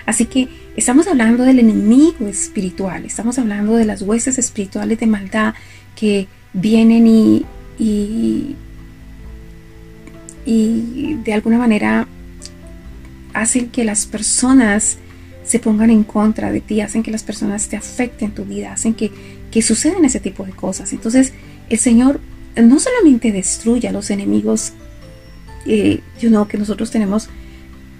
Así 0.07 0.25
que 0.25 0.49
estamos 0.75 1.05
hablando 1.05 1.43
del 1.43 1.59
enemigo 1.59 2.27
espiritual, 2.27 3.05
estamos 3.05 3.37
hablando 3.37 3.75
de 3.75 3.85
las 3.85 4.01
huestes 4.01 4.39
espirituales 4.39 4.99
de 4.99 5.05
maldad 5.05 5.53
que 5.95 6.27
vienen 6.53 7.05
y, 7.05 7.45
y, 7.77 8.55
de 11.23 11.33
alguna 11.33 11.59
manera 11.59 12.07
hacen 13.33 13.69
que 13.69 13.83
las 13.83 14.07
personas 14.07 14.97
se 15.43 15.59
pongan 15.59 15.91
en 15.91 16.03
contra 16.03 16.51
de 16.51 16.61
ti, 16.61 16.81
hacen 16.81 17.03
que 17.03 17.11
las 17.11 17.21
personas 17.21 17.67
te 17.67 17.77
afecten 17.77 18.31
tu 18.31 18.43
vida, 18.43 18.73
hacen 18.73 18.95
que, 18.95 19.11
que 19.51 19.61
sucedan 19.61 20.03
ese 20.03 20.19
tipo 20.19 20.45
de 20.45 20.51
cosas. 20.51 20.93
Entonces, 20.93 21.33
el 21.69 21.77
Señor 21.77 22.19
no 22.61 22.79
solamente 22.79 23.31
destruye 23.31 23.87
a 23.87 23.91
los 23.91 24.09
enemigos 24.09 24.73
eh, 25.65 26.01
que 26.19 26.57
nosotros 26.57 26.91
tenemos 26.91 27.29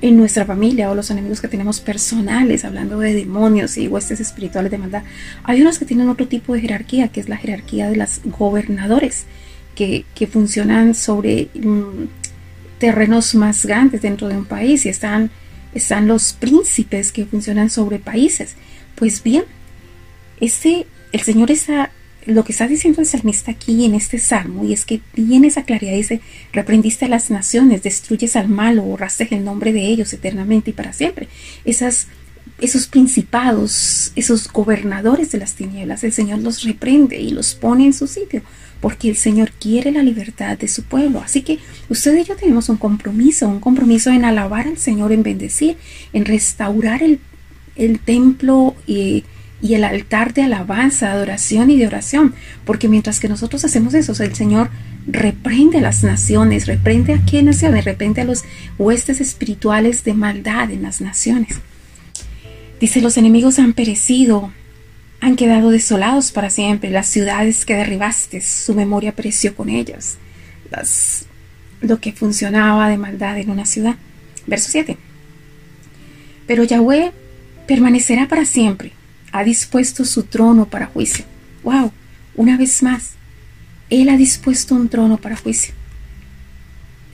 en 0.01 0.15
nuestra 0.15 0.45
familia 0.45 0.91
o 0.91 0.95
los 0.95 1.09
enemigos 1.09 1.41
que 1.41 1.47
tenemos 1.47 1.79
personales, 1.79 2.65
hablando 2.65 2.99
de 2.99 3.13
demonios 3.13 3.77
y 3.77 3.87
huestes 3.87 4.19
espirituales 4.19 4.71
de 4.71 4.77
maldad. 4.77 5.03
Hay 5.43 5.61
unos 5.61 5.79
que 5.79 5.85
tienen 5.85 6.09
otro 6.09 6.27
tipo 6.27 6.53
de 6.53 6.61
jerarquía, 6.61 7.07
que 7.07 7.19
es 7.19 7.29
la 7.29 7.37
jerarquía 7.37 7.89
de 7.89 7.97
los 7.97 8.21
gobernadores, 8.25 9.25
que, 9.75 10.05
funcionan 10.31 10.95
sobre 10.95 11.49
mm, 11.53 12.07
terrenos 12.79 13.35
más 13.35 13.65
grandes 13.65 14.01
dentro 14.01 14.27
de 14.27 14.37
un 14.37 14.45
país 14.45 14.85
y 14.85 14.89
están, 14.89 15.29
están 15.73 16.07
los 16.07 16.33
príncipes 16.33 17.11
que 17.11 17.25
funcionan 17.25 17.69
sobre 17.69 17.99
países. 17.99 18.55
Pues 18.95 19.21
bien, 19.21 19.43
ese, 20.39 20.87
el 21.11 21.21
Señor 21.21 21.51
está 21.51 21.91
lo 22.27 22.43
que 22.43 22.51
está 22.51 22.67
diciendo 22.67 23.01
el 23.01 23.07
salmista 23.07 23.51
aquí 23.51 23.85
en 23.85 23.95
este 23.95 24.19
salmo, 24.19 24.65
y 24.65 24.73
es 24.73 24.85
que 24.85 25.01
tiene 25.13 25.47
esa 25.47 25.63
claridad, 25.63 25.93
dice, 25.93 26.21
reprendiste 26.53 27.05
a 27.05 27.09
las 27.09 27.31
naciones, 27.31 27.83
destruyes 27.83 28.35
al 28.35 28.49
malo, 28.49 28.83
borraste 28.83 29.27
el 29.31 29.43
nombre 29.43 29.73
de 29.73 29.85
ellos 29.85 30.13
eternamente 30.13 30.71
y 30.71 30.73
para 30.73 30.93
siempre. 30.93 31.27
Esas 31.65 32.07
esos 32.59 32.87
principados, 32.87 34.11
esos 34.15 34.51
gobernadores 34.51 35.31
de 35.31 35.37
las 35.37 35.53
tinieblas, 35.53 36.03
el 36.03 36.11
Señor 36.13 36.39
los 36.39 36.63
reprende 36.63 37.19
y 37.19 37.29
los 37.29 37.53
pone 37.53 37.85
en 37.85 37.93
su 37.93 38.07
sitio, 38.07 38.41
porque 38.81 39.09
el 39.09 39.15
Señor 39.15 39.51
quiere 39.51 39.91
la 39.91 40.01
libertad 40.01 40.57
de 40.57 40.67
su 40.67 40.83
pueblo. 40.83 41.19
Así 41.19 41.41
que 41.41 41.59
usted 41.89 42.17
y 42.17 42.23
yo 42.23 42.35
tenemos 42.35 42.69
un 42.69 42.77
compromiso, 42.77 43.47
un 43.47 43.59
compromiso 43.59 44.11
en 44.11 44.25
alabar 44.25 44.67
al 44.67 44.77
Señor, 44.77 45.11
en 45.11 45.23
bendecir, 45.23 45.77
en 46.13 46.25
restaurar 46.25 47.01
el, 47.03 47.19
templo 47.99 48.75
y, 48.87 49.23
y 49.61 49.73
el 49.73 49.83
altar 49.83 50.33
de 50.33 50.43
alabanza, 50.43 51.11
adoración 51.11 51.71
y 51.71 51.77
de 51.77 51.87
oración, 51.87 52.35
porque 52.65 52.87
mientras 52.87 53.19
que 53.19 53.29
nosotros 53.29 53.65
hacemos 53.65 53.93
eso, 53.93 54.11
el 54.23 54.35
Señor 54.35 54.69
reprende 55.07 55.79
a 55.79 55.81
las 55.81 56.03
naciones, 56.03 56.67
reprende 56.67 57.13
a 57.13 57.25
qué 57.25 57.41
naciones, 57.41 57.85
reprende 57.85 58.21
a 58.21 58.25
los 58.25 58.43
huestes 58.77 59.21
espirituales 59.21 60.03
de 60.03 60.13
maldad 60.13 60.69
en 60.71 60.83
las 60.83 61.01
naciones. 61.01 61.59
Dice, 62.79 63.01
los 63.01 63.17
enemigos 63.17 63.57
han 63.57 63.73
perecido, 63.73 64.51
han 65.19 65.35
quedado 65.35 65.71
desolados 65.71 66.31
para 66.31 66.49
siempre, 66.49 66.91
las 66.91 67.07
ciudades 67.07 67.65
que 67.65 67.75
derribaste, 67.75 68.41
su 68.41 68.75
memoria 68.75 69.15
pereció 69.15 69.55
con 69.55 69.69
ellas. 69.69 70.17
Las, 70.69 71.25
lo 71.81 71.99
que 71.99 72.11
funcionaba 72.11 72.89
de 72.89 72.97
maldad 72.97 73.37
en 73.37 73.49
una 73.49 73.65
ciudad. 73.65 73.95
Verso 74.45 74.69
7. 74.69 74.97
Pero 76.45 76.63
Yahweh 76.63 77.11
permanecerá 77.67 78.27
para 78.27 78.45
siempre, 78.45 78.91
ha 79.37 79.43
dispuesto 79.43 80.05
su 80.05 80.23
trono 80.23 80.65
para 80.65 80.87
juicio. 80.87 81.25
¡Wow! 81.63 81.91
Una 82.35 82.57
vez 82.57 82.83
más, 82.83 83.11
Él 83.89 84.09
ha 84.09 84.17
dispuesto 84.17 84.75
un 84.75 84.89
trono 84.89 85.17
para 85.17 85.37
juicio. 85.37 85.73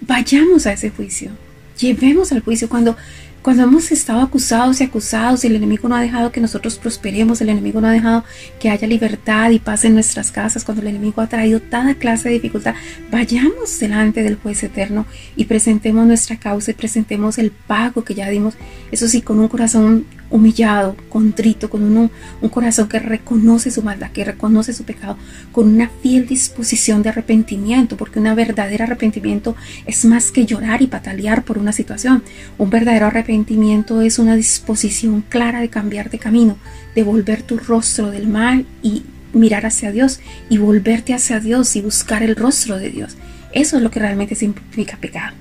Vayamos 0.01 0.65
a 0.65 0.74
ese 0.74 0.89
juicio, 0.89 1.32
llevemos 1.77 2.32
al 2.32 2.42
juicio 2.42 2.68
cuando 2.68 2.98
cuando 3.44 3.63
hemos 3.63 3.92
estado 3.92 4.22
acusados 4.22 4.80
y 4.80 4.86
acusados 4.86 5.44
y 5.44 5.48
el 5.48 5.58
enemigo 5.58 5.89
no 5.89 5.98
ha 5.98 6.01
dejado 6.01 6.32
que 6.32 6.39
nosotros 6.39 6.77
prosperemos, 6.77 7.42
el 7.42 7.50
enemigo 7.50 7.82
no 7.82 7.88
ha 7.88 7.92
dejado 7.92 8.24
que 8.58 8.70
haya 8.70 8.88
libertad 8.88 9.50
y 9.50 9.60
paz 9.60 9.84
en 9.84 9.96
nuestras 9.96 10.32
casas, 10.32 10.63
cuando 10.63 10.82
el 10.82 10.88
enemigo 10.88 11.22
ha 11.22 11.27
traído 11.27 11.60
toda 11.60 11.94
clase 11.96 12.30
de 12.30 12.36
dificultad, 12.36 12.74
vayamos 13.12 13.77
delante 13.77 14.24
del 14.24 14.38
juez 14.38 14.63
eterno 14.63 15.06
y 15.36 15.44
presentemos 15.44 16.08
nuestra 16.08 16.38
causa 16.38 16.72
y 16.72 16.75
presentemos 16.75 17.38
el 17.38 17.51
pago 17.51 18.06
que 18.06 18.15
ya 18.15 18.30
dimos, 18.30 18.53
eso 18.94 19.10
sí, 19.10 19.22
con 19.22 19.39
un 19.39 19.50
corazón 19.50 20.06
humillado, 20.34 20.98
contrito, 21.10 21.70
con 21.70 21.84
un 21.84 22.50
corazón 22.50 22.90
que 22.90 22.98
reconoce 22.98 23.70
su 23.70 23.84
maldad, 23.84 24.12
que 24.12 24.25
reconoce 24.25 24.74
su 24.74 24.84
pecado, 24.84 25.16
con 25.52 25.68
una 25.68 25.92
fiel 26.02 26.25
disposición 26.28 27.04
de 27.04 27.10
arrepentimiento, 27.10 27.98
porque 27.98 28.18
un 28.18 28.36
verdadero 28.36 28.84
arrepentimiento 28.84 29.56
es 29.86 30.04
más 30.06 30.32
que 30.32 30.48
llorar 30.48 30.82
y 30.82 30.88
patalear 30.88 31.44
por 31.44 31.60
una 31.60 31.72
situación. 31.72 32.24
Un 32.58 32.72
verdadero 32.72 33.06
arrepentimiento 33.06 34.02
es 34.02 34.18
una 34.18 34.36
disposición 34.36 35.24
clara 35.30 35.62
de 35.62 35.70
cambiar 35.70 36.10
de 36.10 36.18
camino, 36.18 36.58
de 36.96 37.04
volver 37.04 37.44
tu 37.44 37.58
rostro 37.60 38.10
del 38.10 38.28
mal 38.28 38.66
y 38.82 39.04
mirar 39.34 39.68
hacia 39.68 39.92
Dios 39.92 40.20
y 40.50 40.58
volverte 40.58 41.13
hacia 41.13 41.40
Dios 41.40 41.75
y 41.75 41.82
buscar 41.82 42.24
el 42.24 42.36
rostro 42.36 42.80
de 42.80 42.90
Dios. 42.90 43.18
Eso 43.52 43.78
es 43.78 43.84
lo 43.84 43.92
que 43.92 44.00
realmente 44.00 44.34
significa 44.34 44.98
pecado. 44.98 45.36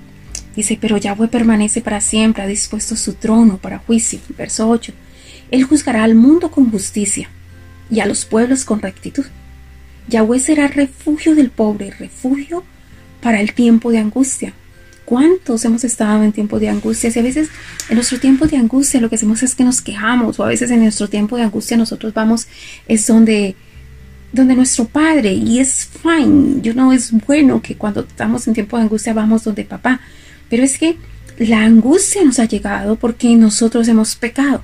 Dice, 0.55 0.77
pero 0.79 0.97
Yahweh 0.97 1.27
permanece 1.29 1.81
para 1.81 2.01
siempre, 2.01 2.43
ha 2.43 2.47
dispuesto 2.47 2.95
su 2.95 3.13
trono 3.13 3.57
para 3.57 3.79
juicio. 3.79 4.19
Verso 4.37 4.69
8. 4.69 4.93
Él 5.51 5.63
juzgará 5.63 6.03
al 6.03 6.15
mundo 6.15 6.51
con 6.51 6.69
justicia 6.69 7.29
y 7.89 7.99
a 7.99 8.05
los 8.05 8.25
pueblos 8.25 8.65
con 8.65 8.81
rectitud. 8.81 9.25
Yahweh 10.07 10.39
será 10.39 10.67
refugio 10.67 11.35
del 11.35 11.49
pobre, 11.49 11.91
refugio 11.91 12.63
para 13.21 13.39
el 13.39 13.53
tiempo 13.53 13.91
de 13.91 13.99
angustia. 13.99 14.53
¿Cuántos 15.05 15.65
hemos 15.65 15.83
estado 15.83 16.23
en 16.23 16.31
tiempo 16.31 16.59
de 16.59 16.69
angustia? 16.69 17.11
Si 17.11 17.19
a 17.19 17.23
veces 17.23 17.49
en 17.89 17.95
nuestro 17.95 18.19
tiempo 18.19 18.47
de 18.47 18.57
angustia 18.57 19.01
lo 19.01 19.09
que 19.09 19.15
hacemos 19.15 19.43
es 19.43 19.53
que 19.53 19.63
nos 19.63 19.81
quejamos, 19.81 20.39
o 20.39 20.43
a 20.43 20.47
veces 20.47 20.71
en 20.71 20.81
nuestro 20.81 21.09
tiempo 21.09 21.35
de 21.35 21.43
angustia 21.43 21.77
nosotros 21.77 22.13
vamos, 22.13 22.47
es 22.87 23.05
donde, 23.05 23.55
donde 24.31 24.55
nuestro 24.55 24.85
padre, 24.85 25.33
y 25.33 25.59
es 25.59 25.89
fine, 26.01 26.61
yo 26.61 26.73
no 26.73 26.93
es 26.93 27.11
bueno 27.11 27.61
que 27.61 27.75
cuando 27.75 28.01
estamos 28.01 28.47
en 28.47 28.53
tiempo 28.53 28.77
de 28.77 28.83
angustia 28.83 29.13
vamos 29.13 29.43
donde 29.43 29.65
papá, 29.65 29.99
pero 30.53 30.65
es 30.65 30.77
que 30.77 30.97
la 31.39 31.63
angustia 31.63 32.23
nos 32.23 32.37
ha 32.37 32.45
llegado 32.45 32.95
porque 32.95 33.35
nosotros 33.35 33.87
hemos 33.87 34.15
pecado. 34.15 34.61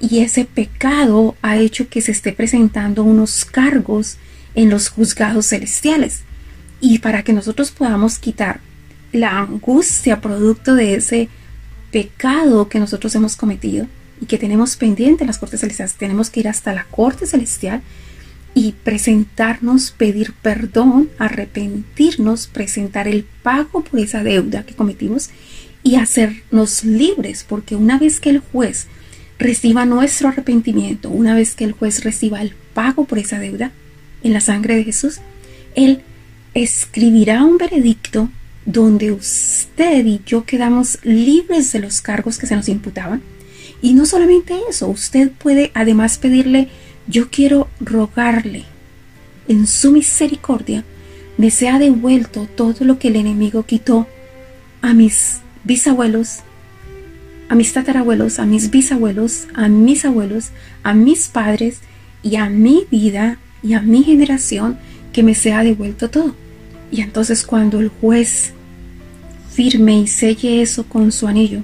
Y 0.00 0.20
ese 0.20 0.46
pecado 0.46 1.36
ha 1.42 1.58
hecho 1.58 1.90
que 1.90 2.00
se 2.00 2.10
esté 2.10 2.32
presentando 2.32 3.04
unos 3.04 3.44
cargos 3.44 4.16
en 4.54 4.70
los 4.70 4.88
juzgados 4.88 5.48
celestiales. 5.48 6.22
Y 6.80 7.00
para 7.00 7.22
que 7.22 7.34
nosotros 7.34 7.70
podamos 7.70 8.18
quitar 8.18 8.60
la 9.12 9.40
angustia 9.40 10.22
producto 10.22 10.74
de 10.74 10.94
ese 10.94 11.28
pecado 11.90 12.70
que 12.70 12.80
nosotros 12.80 13.14
hemos 13.14 13.36
cometido 13.36 13.86
y 14.22 14.24
que 14.24 14.38
tenemos 14.38 14.76
pendiente 14.76 15.24
en 15.24 15.26
las 15.26 15.36
cortes 15.36 15.60
celestiales, 15.60 15.96
tenemos 15.96 16.30
que 16.30 16.40
ir 16.40 16.48
hasta 16.48 16.72
la 16.72 16.84
corte 16.84 17.26
celestial 17.26 17.82
y 18.54 18.72
presentarnos, 18.84 19.90
pedir 19.90 20.32
perdón, 20.32 21.10
arrepentirnos, 21.18 22.46
presentar 22.46 23.08
el 23.08 23.24
pago 23.42 23.82
por 23.82 23.98
esa 23.98 24.22
deuda 24.22 24.64
que 24.64 24.74
cometimos 24.74 25.30
y 25.82 25.96
hacernos 25.96 26.84
libres, 26.84 27.44
porque 27.46 27.74
una 27.74 27.98
vez 27.98 28.20
que 28.20 28.30
el 28.30 28.38
juez 28.38 28.86
reciba 29.38 29.84
nuestro 29.84 30.28
arrepentimiento, 30.28 31.10
una 31.10 31.34
vez 31.34 31.54
que 31.54 31.64
el 31.64 31.72
juez 31.72 32.04
reciba 32.04 32.40
el 32.40 32.54
pago 32.72 33.04
por 33.04 33.18
esa 33.18 33.38
deuda 33.38 33.72
en 34.22 34.32
la 34.32 34.40
sangre 34.40 34.76
de 34.76 34.84
Jesús, 34.84 35.20
Él 35.74 36.02
escribirá 36.54 37.44
un 37.44 37.58
veredicto 37.58 38.30
donde 38.64 39.12
usted 39.12 40.06
y 40.06 40.20
yo 40.24 40.44
quedamos 40.44 40.98
libres 41.02 41.72
de 41.72 41.80
los 41.80 42.00
cargos 42.00 42.38
que 42.38 42.46
se 42.46 42.56
nos 42.56 42.68
imputaban. 42.68 43.20
Y 43.82 43.92
no 43.92 44.06
solamente 44.06 44.58
eso, 44.70 44.88
usted 44.88 45.30
puede 45.30 45.70
además 45.74 46.16
pedirle 46.16 46.68
yo 47.06 47.30
quiero 47.30 47.68
rogarle 47.80 48.64
en 49.48 49.66
su 49.66 49.92
misericordia 49.92 50.84
me 51.36 51.50
sea 51.50 51.78
devuelto 51.78 52.46
todo 52.54 52.84
lo 52.84 52.98
que 52.98 53.08
el 53.08 53.16
enemigo 53.16 53.64
quitó 53.64 54.06
a 54.82 54.94
mis 54.94 55.40
bisabuelos, 55.64 56.40
a 57.48 57.54
mis 57.54 57.72
tatarabuelos, 57.72 58.38
a 58.38 58.46
mis 58.46 58.70
bisabuelos, 58.70 59.48
a 59.54 59.68
mis 59.68 60.04
abuelos, 60.04 60.50
a 60.82 60.94
mis 60.94 61.28
padres 61.28 61.80
y 62.22 62.36
a 62.36 62.48
mi 62.48 62.86
vida 62.90 63.38
y 63.62 63.74
a 63.74 63.80
mi 63.80 64.04
generación, 64.04 64.78
que 65.12 65.22
me 65.22 65.34
sea 65.34 65.62
devuelto 65.62 66.10
todo. 66.10 66.34
Y 66.90 67.00
entonces 67.00 67.44
cuando 67.44 67.80
el 67.80 67.88
juez 67.88 68.52
firme 69.52 70.00
y 70.00 70.06
selle 70.06 70.62
eso 70.62 70.84
con 70.84 71.12
su 71.12 71.26
anillo, 71.26 71.62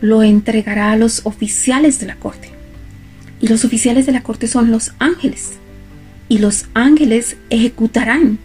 lo 0.00 0.22
entregará 0.22 0.92
a 0.92 0.96
los 0.96 1.24
oficiales 1.24 2.00
de 2.00 2.06
la 2.06 2.16
corte. 2.16 2.51
Y 3.42 3.48
los 3.48 3.64
oficiales 3.64 4.06
de 4.06 4.12
la 4.12 4.22
corte 4.22 4.46
son 4.46 4.70
los 4.70 4.92
ángeles. 5.00 5.54
Y 6.28 6.38
los 6.38 6.66
ángeles 6.74 7.36
ejecutarán 7.50 8.38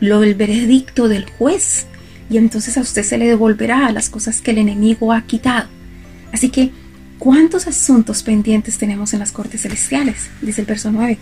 lo 0.00 0.22
el 0.22 0.34
veredicto 0.34 1.08
del 1.08 1.28
juez. 1.28 1.86
Y 2.30 2.38
entonces 2.38 2.78
a 2.78 2.80
usted 2.80 3.02
se 3.02 3.18
le 3.18 3.26
devolverá 3.26 3.90
las 3.90 4.08
cosas 4.08 4.40
que 4.40 4.52
el 4.52 4.58
enemigo 4.58 5.12
ha 5.12 5.22
quitado. 5.22 5.68
Así 6.32 6.50
que, 6.50 6.70
¿cuántos 7.18 7.66
asuntos 7.66 8.22
pendientes 8.22 8.78
tenemos 8.78 9.12
en 9.12 9.18
las 9.18 9.32
cortes 9.32 9.62
celestiales? 9.62 10.30
Dice 10.40 10.60
el 10.60 10.68
verso 10.68 10.92
9. 10.92 11.18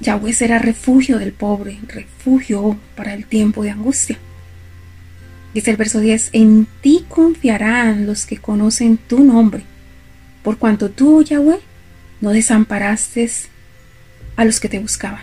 Yahweh 0.00 0.32
será 0.32 0.58
refugio 0.58 1.18
del 1.18 1.32
pobre, 1.32 1.78
refugio 1.88 2.78
para 2.96 3.12
el 3.12 3.26
tiempo 3.26 3.62
de 3.62 3.70
angustia. 3.70 4.18
Dice 5.52 5.70
el 5.70 5.76
verso 5.76 6.00
10, 6.00 6.30
en 6.32 6.66
ti 6.80 7.04
confiarán 7.06 8.06
los 8.06 8.24
que 8.24 8.38
conocen 8.38 8.96
tu 8.96 9.22
nombre, 9.24 9.62
por 10.42 10.56
cuanto 10.56 10.90
tú, 10.90 11.22
Yahweh, 11.22 11.60
no 12.20 12.30
desamparaste 12.30 13.30
a 14.36 14.44
los 14.44 14.60
que 14.60 14.68
te 14.68 14.78
buscaban. 14.78 15.22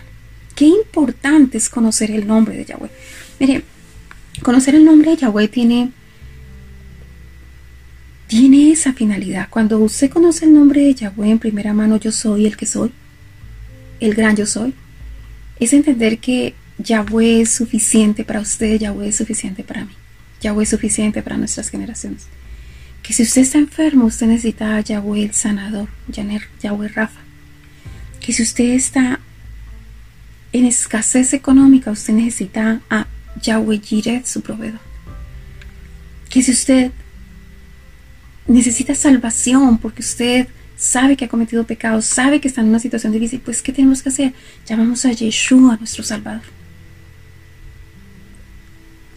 Qué 0.54 0.66
importante 0.66 1.58
es 1.58 1.68
conocer 1.68 2.10
el 2.10 2.26
nombre 2.26 2.56
de 2.56 2.64
Yahweh. 2.64 2.90
Mire, 3.38 3.62
conocer 4.42 4.74
el 4.74 4.84
nombre 4.84 5.12
de 5.12 5.18
Yahweh 5.18 5.48
tiene, 5.48 5.92
tiene 8.26 8.72
esa 8.72 8.92
finalidad. 8.92 9.48
Cuando 9.50 9.78
usted 9.78 10.10
conoce 10.10 10.44
el 10.44 10.54
nombre 10.54 10.82
de 10.82 10.94
Yahweh 10.94 11.30
en 11.30 11.38
primera 11.38 11.72
mano, 11.72 11.96
yo 11.96 12.10
soy 12.10 12.46
el 12.46 12.56
que 12.56 12.66
soy, 12.66 12.90
el 14.00 14.14
gran 14.14 14.36
yo 14.36 14.46
soy, 14.46 14.74
es 15.60 15.72
entender 15.72 16.18
que 16.18 16.54
Yahweh 16.78 17.42
es 17.42 17.50
suficiente 17.50 18.24
para 18.24 18.40
usted, 18.40 18.78
Yahweh 18.78 19.08
es 19.08 19.16
suficiente 19.16 19.62
para 19.62 19.84
mí, 19.84 19.92
Yahweh 20.40 20.64
es 20.64 20.70
suficiente 20.70 21.22
para 21.22 21.36
nuestras 21.36 21.68
generaciones 21.70 22.26
que 23.02 23.12
si 23.12 23.22
usted 23.22 23.42
está 23.42 23.58
enfermo, 23.58 24.06
usted 24.06 24.26
necesita 24.26 24.76
a 24.76 24.80
Yahweh 24.80 25.24
el 25.24 25.32
sanador, 25.32 25.88
Yahweh 26.08 26.88
Rafa. 26.88 27.20
Que 28.20 28.32
si 28.32 28.42
usted 28.42 28.74
está 28.74 29.20
en 30.52 30.64
escasez 30.66 31.32
económica, 31.32 31.90
usted 31.90 32.14
necesita 32.14 32.80
a 32.90 33.06
Yahweh 33.42 33.80
Jireh, 33.80 34.22
su 34.24 34.42
proveedor. 34.42 34.80
Que 36.28 36.42
si 36.42 36.52
usted 36.52 36.92
necesita 38.46 38.94
salvación 38.94 39.78
porque 39.78 40.02
usted 40.02 40.48
sabe 40.76 41.16
que 41.16 41.24
ha 41.24 41.28
cometido 41.28 41.64
pecado, 41.64 42.02
sabe 42.02 42.40
que 42.40 42.48
está 42.48 42.60
en 42.60 42.68
una 42.68 42.78
situación 42.78 43.12
difícil, 43.12 43.40
pues 43.40 43.62
¿qué 43.62 43.72
tenemos 43.72 44.02
que 44.02 44.08
hacer? 44.10 44.34
Llamamos 44.66 45.04
a 45.04 45.12
Yeshua, 45.12 45.76
nuestro 45.76 46.04
Salvador. 46.04 46.42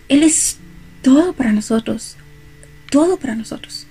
Él 0.09 0.23
es 0.23 0.57
todo 1.01 1.33
para 1.33 1.53
nosotros 1.53 2.17
todo 2.91 3.17
para 3.17 3.36
nosotros. 3.36 3.88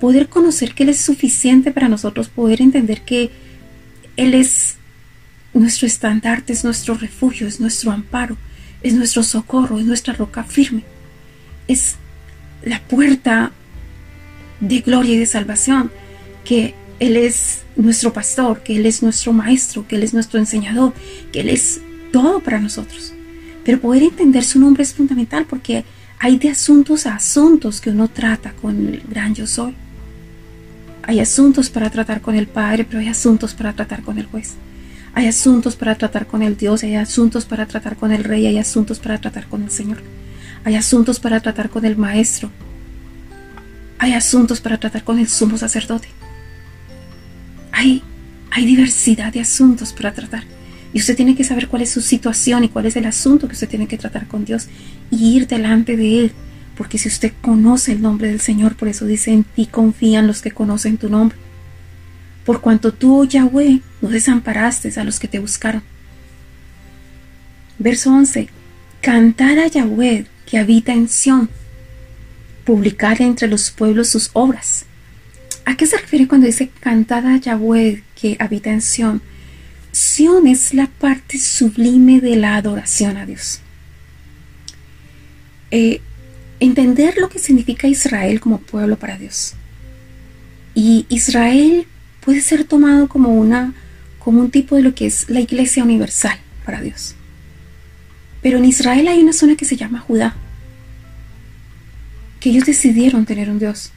poder 0.00 0.28
conocer 0.28 0.74
que 0.74 0.82
Él 0.82 0.90
es 0.90 1.00
suficiente 1.00 1.70
para 1.70 1.88
nosotros, 1.88 2.28
poder 2.28 2.60
entender 2.60 3.00
que 3.00 3.30
Él 4.18 4.34
es 4.34 4.76
nuestro 5.54 5.86
estandarte, 5.86 6.52
es 6.52 6.64
nuestro 6.64 6.94
refugio, 6.96 7.46
es 7.46 7.60
nuestro 7.60 7.92
amparo, 7.92 8.36
es 8.82 8.92
nuestro 8.92 9.22
socorro, 9.22 9.78
es 9.78 9.86
nuestra 9.86 10.12
roca 10.12 10.44
firme, 10.44 10.82
es 11.66 11.96
la 12.62 12.82
puerta 12.82 13.52
de 14.60 14.80
gloria 14.80 15.14
y 15.14 15.18
de 15.18 15.24
salvación, 15.24 15.90
que 16.44 16.74
Él 17.00 17.16
es 17.16 17.62
nuestro 17.76 18.12
pastor, 18.12 18.62
que 18.62 18.76
Él 18.76 18.84
es 18.84 19.02
nuestro 19.02 19.32
maestro, 19.32 19.88
que 19.88 19.96
Él 19.96 20.02
es 20.02 20.12
nuestro 20.12 20.38
enseñador, 20.38 20.92
que 21.32 21.40
Él 21.40 21.48
es 21.48 21.80
todo 22.12 22.40
para 22.40 22.60
nosotros. 22.60 23.14
Pero 23.64 23.80
poder 23.80 24.02
entender 24.02 24.44
su 24.44 24.60
nombre 24.60 24.82
es 24.82 24.92
fundamental 24.92 25.46
porque 25.48 25.84
hay 26.18 26.38
de 26.38 26.50
asuntos 26.50 27.06
a 27.06 27.16
asuntos 27.16 27.80
que 27.80 27.90
uno 27.90 28.08
trata 28.08 28.52
con 28.52 28.88
el 28.88 29.02
gran 29.08 29.34
yo 29.34 29.46
soy. 29.46 29.74
Hay 31.02 31.20
asuntos 31.20 31.70
para 31.70 31.90
tratar 31.90 32.20
con 32.20 32.34
el 32.34 32.46
Padre, 32.46 32.84
pero 32.84 33.00
hay 33.00 33.08
asuntos 33.08 33.54
para 33.54 33.72
tratar 33.74 34.02
con 34.02 34.18
el 34.18 34.26
juez. 34.26 34.54
Hay 35.14 35.26
asuntos 35.26 35.76
para 35.76 35.94
tratar 35.94 36.26
con 36.26 36.42
el 36.42 36.56
Dios, 36.56 36.82
hay 36.82 36.94
asuntos 36.96 37.44
para 37.44 37.66
tratar 37.66 37.96
con 37.96 38.12
el 38.12 38.24
Rey, 38.24 38.46
hay 38.46 38.58
asuntos 38.58 38.98
para 38.98 39.18
tratar 39.18 39.46
con 39.46 39.62
el 39.62 39.70
Señor. 39.70 39.98
Hay 40.64 40.74
asuntos 40.74 41.20
para 41.20 41.40
tratar 41.40 41.70
con 41.70 41.84
el 41.84 41.96
Maestro. 41.96 42.50
Hay 43.98 44.12
asuntos 44.14 44.60
para 44.60 44.78
tratar 44.78 45.04
con 45.04 45.18
el 45.18 45.28
sumo 45.28 45.56
sacerdote. 45.56 46.08
Hay, 47.72 48.02
hay 48.50 48.66
diversidad 48.66 49.32
de 49.32 49.40
asuntos 49.40 49.92
para 49.92 50.12
tratar. 50.12 50.55
Y 50.92 51.00
usted 51.00 51.16
tiene 51.16 51.34
que 51.34 51.44
saber 51.44 51.68
cuál 51.68 51.82
es 51.82 51.90
su 51.90 52.00
situación 52.00 52.64
y 52.64 52.68
cuál 52.68 52.86
es 52.86 52.96
el 52.96 53.06
asunto 53.06 53.48
que 53.48 53.54
usted 53.54 53.68
tiene 53.68 53.86
que 53.86 53.98
tratar 53.98 54.26
con 54.26 54.44
Dios 54.44 54.68
y 55.10 55.36
ir 55.36 55.46
delante 55.46 55.96
de 55.96 56.20
Él. 56.20 56.32
Porque 56.76 56.98
si 56.98 57.08
usted 57.08 57.32
conoce 57.40 57.92
el 57.92 58.02
nombre 58.02 58.28
del 58.28 58.40
Señor, 58.40 58.76
por 58.76 58.88
eso 58.88 59.06
dice 59.06 59.32
en 59.32 59.44
ti 59.44 59.66
confían 59.66 60.26
los 60.26 60.42
que 60.42 60.50
conocen 60.50 60.98
tu 60.98 61.08
nombre. 61.08 61.36
Por 62.44 62.60
cuanto 62.60 62.92
tú, 62.92 63.22
oh 63.22 63.24
Yahweh, 63.24 63.80
no 64.00 64.08
desamparaste 64.08 64.92
a 65.00 65.04
los 65.04 65.18
que 65.18 65.26
te 65.26 65.38
buscaron. 65.38 65.82
Verso 67.78 68.10
11. 68.10 68.48
Cantar 69.00 69.58
a 69.58 69.66
Yahweh 69.66 70.26
que 70.46 70.58
habita 70.58 70.92
en 70.92 71.08
Sión. 71.08 71.50
Publicar 72.64 73.20
entre 73.20 73.48
los 73.48 73.70
pueblos 73.70 74.08
sus 74.08 74.30
obras. 74.32 74.86
¿A 75.64 75.76
qué 75.76 75.86
se 75.86 75.98
refiere 75.98 76.28
cuando 76.28 76.46
dice 76.46 76.70
cantar 76.80 77.26
a 77.26 77.36
Yahweh 77.36 78.02
que 78.14 78.36
habita 78.38 78.70
en 78.70 78.80
Sión? 78.80 79.20
Es 80.46 80.74
la 80.74 80.86
parte 80.86 81.38
sublime 81.38 82.20
de 82.20 82.36
la 82.36 82.56
adoración 82.56 83.16
a 83.16 83.26
Dios. 83.26 83.60
Eh, 85.70 86.00
entender 86.60 87.16
lo 87.18 87.28
que 87.28 87.38
significa 87.38 87.88
Israel 87.88 88.40
como 88.40 88.58
pueblo 88.58 88.98
para 88.98 89.18
Dios. 89.18 89.54
Y 90.74 91.06
Israel 91.08 91.86
puede 92.20 92.40
ser 92.40 92.64
tomado 92.64 93.08
como 93.08 93.30
una 93.30 93.74
como 94.18 94.40
un 94.40 94.50
tipo 94.50 94.76
de 94.76 94.82
lo 94.82 94.94
que 94.94 95.06
es 95.06 95.30
la 95.30 95.40
iglesia 95.40 95.84
universal 95.84 96.38
para 96.64 96.80
Dios. 96.80 97.14
Pero 98.42 98.58
en 98.58 98.64
Israel 98.64 99.08
hay 99.08 99.20
una 99.20 99.32
zona 99.32 99.56
que 99.56 99.64
se 99.64 99.76
llama 99.76 100.00
Judá, 100.00 100.34
que 102.40 102.50
ellos 102.50 102.64
decidieron 102.64 103.24
tener 103.24 103.50
un 103.50 103.58
Dios. 103.58 103.92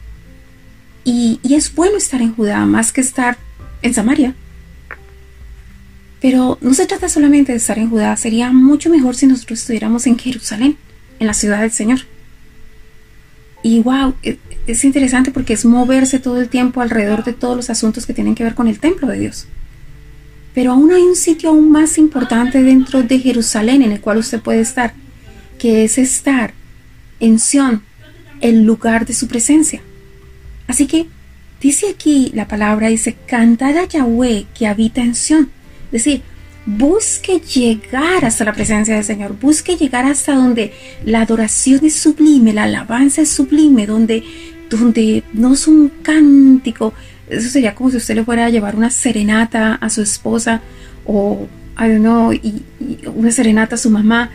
Y, 1.04 1.40
y 1.42 1.56
es 1.56 1.74
bueno 1.74 1.98
estar 1.98 2.22
en 2.22 2.36
Judá 2.36 2.66
más 2.66 2.92
que 2.92 3.02
estar 3.02 3.38
en 3.82 3.94
Samaria. 3.94 4.36
Pero 6.22 6.58
no 6.62 6.74
se 6.74 6.86
trata 6.86 7.08
solamente 7.08 7.54
de 7.54 7.58
estar 7.58 7.80
en 7.80 7.90
Judá, 7.90 8.16
sería 8.18 8.52
mucho 8.52 8.90
mejor 8.90 9.16
si 9.16 9.26
nosotros 9.26 9.60
estuviéramos 9.60 10.06
en 10.06 10.18
Jerusalén, 10.18 10.78
en 11.20 11.28
la 11.28 11.34
ciudad 11.34 11.62
del 11.62 11.72
Señor. 11.72 12.00
Y 13.64 13.80
wow, 13.82 14.16
e, 14.24 14.38
es 14.68 14.84
interesante 14.84 15.32
porque 15.32 15.54
es 15.54 15.66
moverse 15.66 16.20
todo 16.20 16.40
el 16.40 16.50
tiempo 16.50 16.82
alrededor 16.82 17.24
de 17.24 17.34
todos 17.34 17.56
los 17.56 17.70
asuntos 17.70 18.06
que 18.06 18.14
tienen 18.14 18.36
que 18.36 18.44
ver 18.44 18.56
con 18.56 18.68
el 18.68 18.80
templo 18.80 19.08
de 19.08 19.20
Dios. 19.20 19.48
Pero 20.54 20.74
aún 20.74 20.92
hay 20.92 21.04
un 21.04 21.16
sitio 21.16 21.50
aún 21.50 21.72
más 21.72 21.98
importante 21.98 22.64
dentro 22.64 23.04
de 23.04 23.20
Jerusalén 23.20 23.82
en 23.82 23.92
el 23.92 24.02
cual 24.02 24.18
usted 24.18 24.42
puede 24.42 24.62
estar, 24.62 24.94
que 25.58 25.84
es 25.84 25.98
estar 25.98 26.54
en 27.20 27.40
Sión, 27.40 27.84
el 28.42 28.64
lugar 28.64 29.06
de 29.06 29.14
su 29.14 29.28
presencia. 29.28 29.82
Así 30.68 30.88
que 30.88 31.08
dice 31.62 31.90
aquí 31.90 32.32
la 32.34 32.48
palabra, 32.48 32.88
dice, 32.88 33.16
cantar 33.26 33.78
a 33.78 33.86
Yahweh 33.86 34.48
que 34.54 34.68
habita 34.68 35.02
en 35.02 35.16
Sión. 35.16 35.50
Decir, 35.92 36.22
busque 36.66 37.40
llegar 37.40 38.26
hasta 38.26 38.46
la 38.46 38.54
presencia 38.54 38.96
del 38.96 39.04
Señor, 39.04 39.36
busque 39.40 39.76
llegar 39.76 40.06
hasta 40.06 40.36
donde 40.36 40.74
la 41.04 41.22
adoración 41.22 41.84
es 41.84 41.96
sublime, 41.96 42.54
la 42.54 42.64
alabanza 42.64 43.22
es 43.22 43.30
sublime, 43.30 43.88
donde, 43.88 44.24
donde 44.70 45.24
no 45.34 45.54
es 45.54 45.68
un 45.68 45.90
cántico, 46.02 46.94
eso 47.30 47.50
sería 47.50 47.76
como 47.76 47.90
si 47.92 47.98
usted 47.98 48.16
le 48.16 48.24
fuera 48.24 48.46
a 48.46 48.50
llevar 48.50 48.76
una 48.76 48.90
serenata 48.90 49.76
a 49.76 49.90
su 49.90 50.02
esposa 50.02 50.62
o 51.06 51.48
I 51.80 52.42
y, 52.44 53.08
una 53.08 53.32
serenata 53.32 53.76
a 53.76 53.78
su 53.78 53.90
mamá 53.90 54.32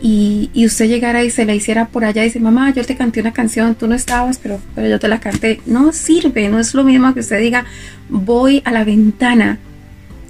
y, 0.00 0.50
usted 0.66 0.86
llegara 0.86 1.24
y 1.24 1.30
se 1.30 1.46
la 1.46 1.54
hiciera 1.54 1.88
por 1.88 2.04
allá 2.04 2.22
y 2.22 2.26
dice, 2.26 2.38
mamá, 2.38 2.72
yo 2.72 2.84
te 2.84 2.94
canté 2.94 3.20
una 3.20 3.32
canción, 3.32 3.74
tú 3.74 3.86
no 3.86 3.94
estabas, 3.94 4.38
pero, 4.38 4.60
pero 4.74 4.88
yo 4.88 4.98
te 4.98 5.08
la 5.08 5.18
canté. 5.18 5.60
No 5.64 5.92
sirve, 5.92 6.48
no 6.50 6.58
es 6.58 6.74
lo 6.74 6.84
mismo 6.84 7.14
que 7.14 7.20
usted 7.20 7.40
diga, 7.40 7.64
voy 8.10 8.60
a 8.66 8.70
la 8.70 8.84
ventana 8.84 9.58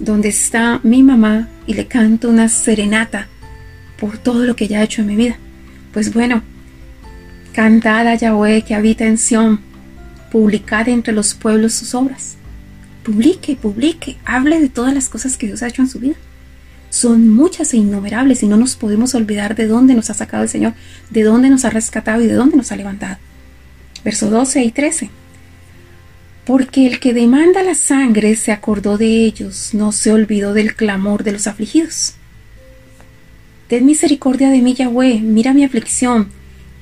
donde 0.05 0.29
está 0.29 0.79
mi 0.83 1.01
mamá 1.01 1.49
y 1.65 1.73
le 1.73 1.87
canto 1.87 2.29
una 2.29 2.47
serenata 2.47 3.27
por 3.99 4.19
todo 4.19 4.45
lo 4.45 4.55
que 4.55 4.65
ella 4.65 4.79
ha 4.79 4.83
hecho 4.83 5.01
en 5.01 5.07
mi 5.07 5.15
vida. 5.15 5.37
Pues 5.93 6.13
bueno, 6.13 6.43
cantad 7.53 8.07
a 8.07 8.15
Yahweh 8.15 8.61
que 8.61 8.75
habita 8.75 9.05
en 9.05 9.17
Sión, 9.17 9.61
publicad 10.31 10.87
entre 10.89 11.11
los 11.13 11.33
pueblos 11.33 11.73
sus 11.73 11.95
obras. 11.95 12.37
Publique, 13.03 13.55
publique, 13.55 14.17
hable 14.25 14.59
de 14.59 14.69
todas 14.69 14.93
las 14.93 15.09
cosas 15.09 15.37
que 15.37 15.47
Dios 15.47 15.63
ha 15.63 15.67
hecho 15.67 15.81
en 15.81 15.89
su 15.89 15.99
vida. 15.99 16.15
Son 16.91 17.27
muchas 17.27 17.73
e 17.73 17.77
innumerables 17.77 18.43
y 18.43 18.47
no 18.47 18.57
nos 18.57 18.75
podemos 18.75 19.15
olvidar 19.15 19.55
de 19.55 19.67
dónde 19.67 19.95
nos 19.95 20.11
ha 20.11 20.13
sacado 20.13 20.43
el 20.43 20.49
Señor, 20.49 20.73
de 21.09 21.23
dónde 21.23 21.49
nos 21.49 21.65
ha 21.65 21.71
rescatado 21.71 22.21
y 22.21 22.27
de 22.27 22.35
dónde 22.35 22.57
nos 22.57 22.71
ha 22.71 22.75
levantado. 22.75 23.17
Versos 24.03 24.29
12 24.29 24.63
y 24.63 24.71
13 24.71 25.09
porque 26.45 26.85
el 26.85 26.99
que 26.99 27.13
demanda 27.13 27.63
la 27.63 27.73
sangre 27.73 28.35
se 28.35 28.51
acordó 28.51 28.97
de 28.97 29.25
ellos, 29.25 29.73
no 29.73 29.91
se 29.91 30.11
olvidó 30.11 30.53
del 30.53 30.75
clamor 30.75 31.23
de 31.23 31.31
los 31.31 31.47
afligidos. 31.47 32.13
Ten 33.67 33.85
misericordia 33.85 34.51
de 34.51 34.61
mí, 34.61 34.75
Yahweh, 34.75 35.21
mira 35.21 35.53
mi 35.53 35.63
aflicción, 35.63 36.29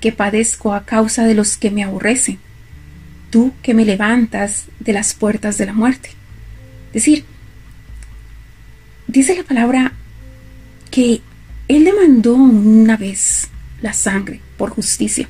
que 0.02 0.12
padezco 0.12 0.74
a 0.74 0.84
causa 0.84 1.24
de 1.24 1.34
los 1.34 1.56
que 1.56 1.72
me 1.72 1.82
aborrecen, 1.82 2.40
tú 3.30 3.54
que 3.62 3.74
me 3.74 3.86
levantas 3.86 4.66
de 4.82 4.92
las 4.92 5.14
puertas 5.14 5.58
de 5.58 5.66
la 5.66 5.74
muerte. 5.74 6.10
Es 6.88 7.06
decir, 7.06 7.24
dice 9.08 9.34
la 9.34 9.44
palabra 9.44 9.94
que 10.92 11.22
Él 11.70 11.86
demandó 11.86 12.34
una 12.36 12.98
vez 12.98 13.48
la 13.82 13.94
sangre 13.94 14.42
por 14.58 14.72
justicia, 14.72 15.30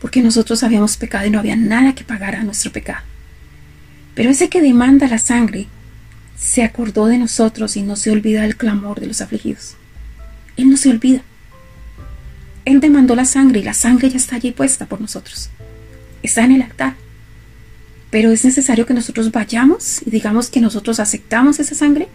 porque 0.00 0.22
nosotros 0.22 0.62
habíamos 0.62 0.96
pecado 0.96 1.26
y 1.26 1.30
no 1.30 1.40
había 1.40 1.56
nada 1.56 1.96
que 1.96 2.04
pagar 2.04 2.36
a 2.36 2.44
nuestro 2.44 2.70
pecado. 2.70 3.15
Pero 4.16 4.30
ese 4.30 4.48
que 4.48 4.62
demanda 4.62 5.06
la 5.08 5.18
sangre 5.18 5.66
se 6.36 6.64
acordó 6.64 7.06
de 7.06 7.18
nosotros 7.18 7.76
y 7.76 7.82
no 7.82 7.96
se 7.96 8.10
olvida 8.10 8.46
el 8.46 8.56
clamor 8.56 8.98
de 8.98 9.06
los 9.06 9.20
afligidos. 9.20 9.76
Él 10.56 10.70
no 10.70 10.78
se 10.78 10.88
olvida. 10.88 11.20
Él 12.64 12.80
demandó 12.80 13.14
la 13.14 13.26
sangre 13.26 13.60
y 13.60 13.62
la 13.62 13.74
sangre 13.74 14.08
ya 14.08 14.16
está 14.16 14.36
allí 14.36 14.52
puesta 14.52 14.86
por 14.86 15.02
nosotros. 15.02 15.50
Está 16.22 16.44
en 16.44 16.52
el 16.52 16.62
altar. 16.62 16.96
Pero 18.10 18.32
es 18.32 18.42
necesario 18.42 18.86
que 18.86 18.94
nosotros 18.94 19.30
vayamos 19.30 20.00
y 20.06 20.10
digamos 20.10 20.48
que 20.48 20.60
nosotros 20.62 20.98
aceptamos 20.98 21.60
esa 21.60 21.74
sangre, 21.74 22.08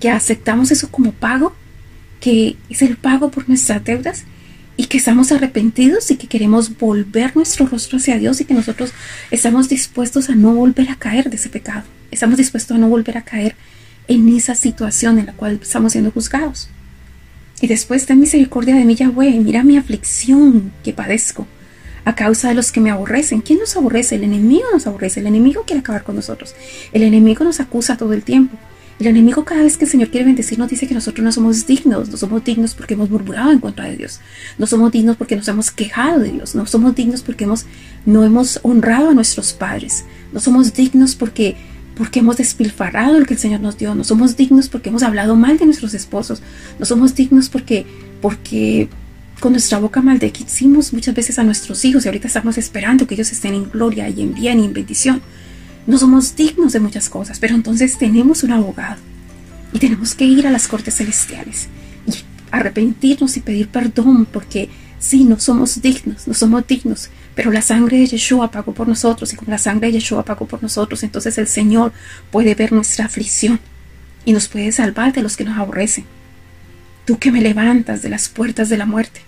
que 0.00 0.10
aceptamos 0.10 0.72
eso 0.72 0.90
como 0.90 1.12
pago, 1.12 1.54
que 2.20 2.56
es 2.68 2.82
el 2.82 2.96
pago 2.96 3.30
por 3.30 3.48
nuestras 3.48 3.84
deudas 3.84 4.24
y 4.76 4.86
que 4.86 4.98
estamos 4.98 5.30
arrepentidos 5.32 6.10
y 6.10 6.16
que 6.16 6.26
queremos 6.26 6.76
volver 6.78 7.36
nuestro 7.36 7.66
rostro 7.66 7.98
hacia 7.98 8.18
Dios 8.18 8.40
y 8.40 8.44
que 8.44 8.54
nosotros 8.54 8.92
estamos 9.30 9.68
dispuestos 9.68 10.30
a 10.30 10.34
no 10.34 10.54
volver 10.54 10.90
a 10.90 10.96
caer 10.96 11.30
de 11.30 11.36
ese 11.36 11.48
pecado. 11.48 11.84
Estamos 12.10 12.36
dispuestos 12.36 12.76
a 12.76 12.80
no 12.80 12.88
volver 12.88 13.16
a 13.16 13.22
caer 13.22 13.54
en 14.08 14.28
esa 14.34 14.54
situación 14.54 15.18
en 15.18 15.26
la 15.26 15.32
cual 15.32 15.60
estamos 15.62 15.92
siendo 15.92 16.10
juzgados. 16.10 16.68
Y 17.60 17.66
después 17.66 18.04
ten 18.06 18.20
misericordia 18.20 18.74
de 18.74 18.84
mí, 18.84 18.94
Yahweh, 18.94 19.40
mira 19.40 19.62
mi 19.62 19.76
aflicción 19.76 20.72
que 20.82 20.92
padezco 20.92 21.46
a 22.04 22.14
causa 22.14 22.48
de 22.48 22.54
los 22.54 22.72
que 22.72 22.80
me 22.80 22.90
aborrecen. 22.90 23.40
¿Quién 23.40 23.60
nos 23.60 23.76
aborrece? 23.76 24.16
El 24.16 24.24
enemigo 24.24 24.66
nos 24.72 24.86
aborrece, 24.86 25.20
el 25.20 25.26
enemigo 25.26 25.64
quiere 25.64 25.80
acabar 25.80 26.02
con 26.02 26.16
nosotros. 26.16 26.54
El 26.92 27.02
enemigo 27.02 27.44
nos 27.44 27.60
acusa 27.60 27.96
todo 27.96 28.12
el 28.12 28.22
tiempo. 28.22 28.58
El 29.00 29.08
enemigo 29.08 29.44
cada 29.44 29.62
vez 29.62 29.76
que 29.76 29.86
el 29.86 29.90
Señor 29.90 30.10
quiere 30.10 30.26
bendecirnos 30.26 30.68
dice 30.68 30.86
que 30.86 30.94
nosotros 30.94 31.24
no 31.24 31.32
somos 31.32 31.66
dignos, 31.66 32.08
no 32.08 32.16
somos 32.16 32.44
dignos 32.44 32.74
porque 32.74 32.94
hemos 32.94 33.10
murmurado 33.10 33.50
en 33.50 33.58
contra 33.58 33.86
de 33.86 33.96
Dios, 33.96 34.20
no 34.56 34.66
somos 34.66 34.92
dignos 34.92 35.16
porque 35.16 35.34
nos 35.34 35.48
hemos 35.48 35.72
quejado 35.72 36.20
de 36.20 36.30
Dios, 36.30 36.54
no 36.54 36.64
somos 36.66 36.94
dignos 36.94 37.22
porque 37.22 37.44
hemos, 37.44 37.66
no 38.06 38.22
hemos 38.22 38.60
honrado 38.62 39.10
a 39.10 39.14
nuestros 39.14 39.52
padres, 39.52 40.04
no 40.32 40.38
somos 40.38 40.72
dignos 40.74 41.16
porque, 41.16 41.56
porque 41.96 42.20
hemos 42.20 42.36
despilfarrado 42.36 43.18
lo 43.18 43.26
que 43.26 43.34
el 43.34 43.40
Señor 43.40 43.60
nos 43.60 43.76
dio, 43.76 43.96
no 43.96 44.04
somos 44.04 44.36
dignos 44.36 44.68
porque 44.68 44.90
hemos 44.90 45.02
hablado 45.02 45.34
mal 45.34 45.58
de 45.58 45.64
nuestros 45.64 45.92
esposos, 45.92 46.40
no 46.78 46.86
somos 46.86 47.16
dignos 47.16 47.48
porque, 47.48 47.86
porque 48.20 48.88
con 49.40 49.52
nuestra 49.52 49.78
boca 49.78 50.02
maldecimos 50.02 50.92
muchas 50.92 51.16
veces 51.16 51.38
a 51.40 51.42
nuestros 51.42 51.84
hijos 51.84 52.04
y 52.04 52.08
ahorita 52.08 52.28
estamos 52.28 52.58
esperando 52.58 53.08
que 53.08 53.14
ellos 53.14 53.32
estén 53.32 53.54
en 53.54 53.68
gloria 53.68 54.08
y 54.08 54.22
en 54.22 54.34
bien 54.34 54.60
y 54.60 54.64
en 54.64 54.72
bendición. 54.72 55.20
No 55.86 55.98
somos 55.98 56.34
dignos 56.34 56.72
de 56.72 56.80
muchas 56.80 57.08
cosas, 57.08 57.38
pero 57.38 57.54
entonces 57.54 57.98
tenemos 57.98 58.42
un 58.42 58.52
abogado 58.52 59.00
y 59.72 59.78
tenemos 59.78 60.14
que 60.14 60.24
ir 60.24 60.46
a 60.46 60.50
las 60.50 60.66
cortes 60.66 60.96
celestiales 60.96 61.68
y 62.06 62.14
arrepentirnos 62.50 63.36
y 63.36 63.40
pedir 63.40 63.68
perdón 63.68 64.26
porque 64.26 64.70
sí, 64.98 65.24
no 65.24 65.38
somos 65.38 65.82
dignos, 65.82 66.26
no 66.26 66.32
somos 66.32 66.66
dignos, 66.66 67.10
pero 67.34 67.50
la 67.50 67.60
sangre 67.60 67.98
de 67.98 68.06
Yeshua 68.06 68.50
pagó 68.50 68.72
por 68.72 68.88
nosotros 68.88 69.32
y 69.32 69.36
como 69.36 69.50
la 69.50 69.58
sangre 69.58 69.88
de 69.88 69.94
Yeshua 69.94 70.24
pagó 70.24 70.46
por 70.46 70.62
nosotros, 70.62 71.02
entonces 71.02 71.36
el 71.36 71.46
Señor 71.46 71.92
puede 72.30 72.54
ver 72.54 72.72
nuestra 72.72 73.04
aflicción 73.04 73.60
y 74.24 74.32
nos 74.32 74.48
puede 74.48 74.72
salvar 74.72 75.12
de 75.12 75.22
los 75.22 75.36
que 75.36 75.44
nos 75.44 75.58
aborrecen. 75.58 76.04
Tú 77.04 77.18
que 77.18 77.30
me 77.30 77.42
levantas 77.42 78.00
de 78.00 78.08
las 78.08 78.30
puertas 78.30 78.70
de 78.70 78.78
la 78.78 78.86
muerte. 78.86 79.20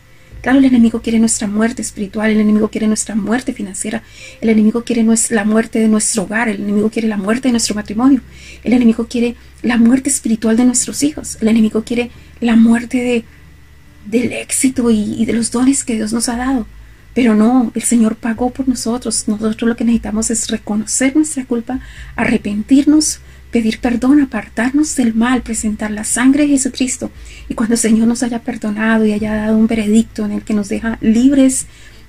Claro, 0.47 0.61
el 0.61 0.65
enemigo 0.65 1.03
quiere 1.03 1.19
nuestra 1.19 1.49
muerte 1.49 1.83
espiritual, 1.83 2.31
el 2.31 2.39
enemigo 2.39 2.69
quiere 2.69 2.87
nuestra 2.87 3.17
muerte 3.17 3.53
financiera, 3.53 4.05
el 4.41 4.49
enemigo 4.49 4.85
quiere 4.85 5.05
la 5.31 5.45
muerte 5.45 5.81
de 5.81 5.89
nuestro 5.89 6.23
hogar, 6.23 6.49
el 6.49 6.61
enemigo 6.61 6.89
quiere 6.89 7.09
la 7.09 7.17
muerte 7.17 7.49
de 7.49 7.51
nuestro 7.51 7.75
matrimonio, 7.75 8.21
el 8.63 8.73
enemigo 8.73 9.09
quiere 9.09 9.35
la 9.63 9.77
muerte 9.77 10.09
espiritual 10.09 10.57
de 10.57 10.65
nuestros 10.65 11.03
hijos, 11.03 11.37
el 11.41 11.49
enemigo 11.49 11.83
quiere 11.83 12.13
la 12.39 12.55
muerte 12.55 12.99
de, 12.99 13.25
del 14.05 14.33
éxito 14.35 14.89
y 14.93 15.27
de 15.27 15.33
los 15.33 15.51
dones 15.51 15.83
que 15.83 15.97
Dios 15.97 16.13
nos 16.13 16.29
ha 16.29 16.37
dado. 16.37 16.65
Pero 17.13 17.35
no, 17.35 17.73
el 17.75 17.83
Señor 17.83 18.15
pagó 18.15 18.51
por 18.51 18.69
nosotros. 18.69 19.27
Nosotros 19.27 19.69
lo 19.69 19.75
que 19.75 19.85
necesitamos 19.85 20.31
es 20.31 20.47
reconocer 20.49 21.17
nuestra 21.17 21.45
culpa, 21.45 21.81
arrepentirnos, 22.15 23.19
pedir 23.57 23.79
perdón, 23.79 24.21
apartarnos 24.21 24.97
del 24.97 25.15
mal, 25.15 25.41
presentar 25.41 25.91
la 25.91 26.05
sangre 26.05 26.43
de 26.43 26.51
Jesucristo. 26.51 27.11
Y 27.49 27.55
cuando 27.55 27.75
el 27.75 27.79
Señor 27.79 28.07
nos 28.07 28.23
haya 28.23 28.41
perdonado 28.41 29.07
y 29.07 29.15
haya 29.15 29.35
dado 29.35 29.57
un 29.57 29.67
veredicto 29.67 30.27
en 30.27 30.33
el 30.33 30.43
que 30.43 30.53
nos 30.53 30.69
deja 30.69 30.99
libres 31.01 31.65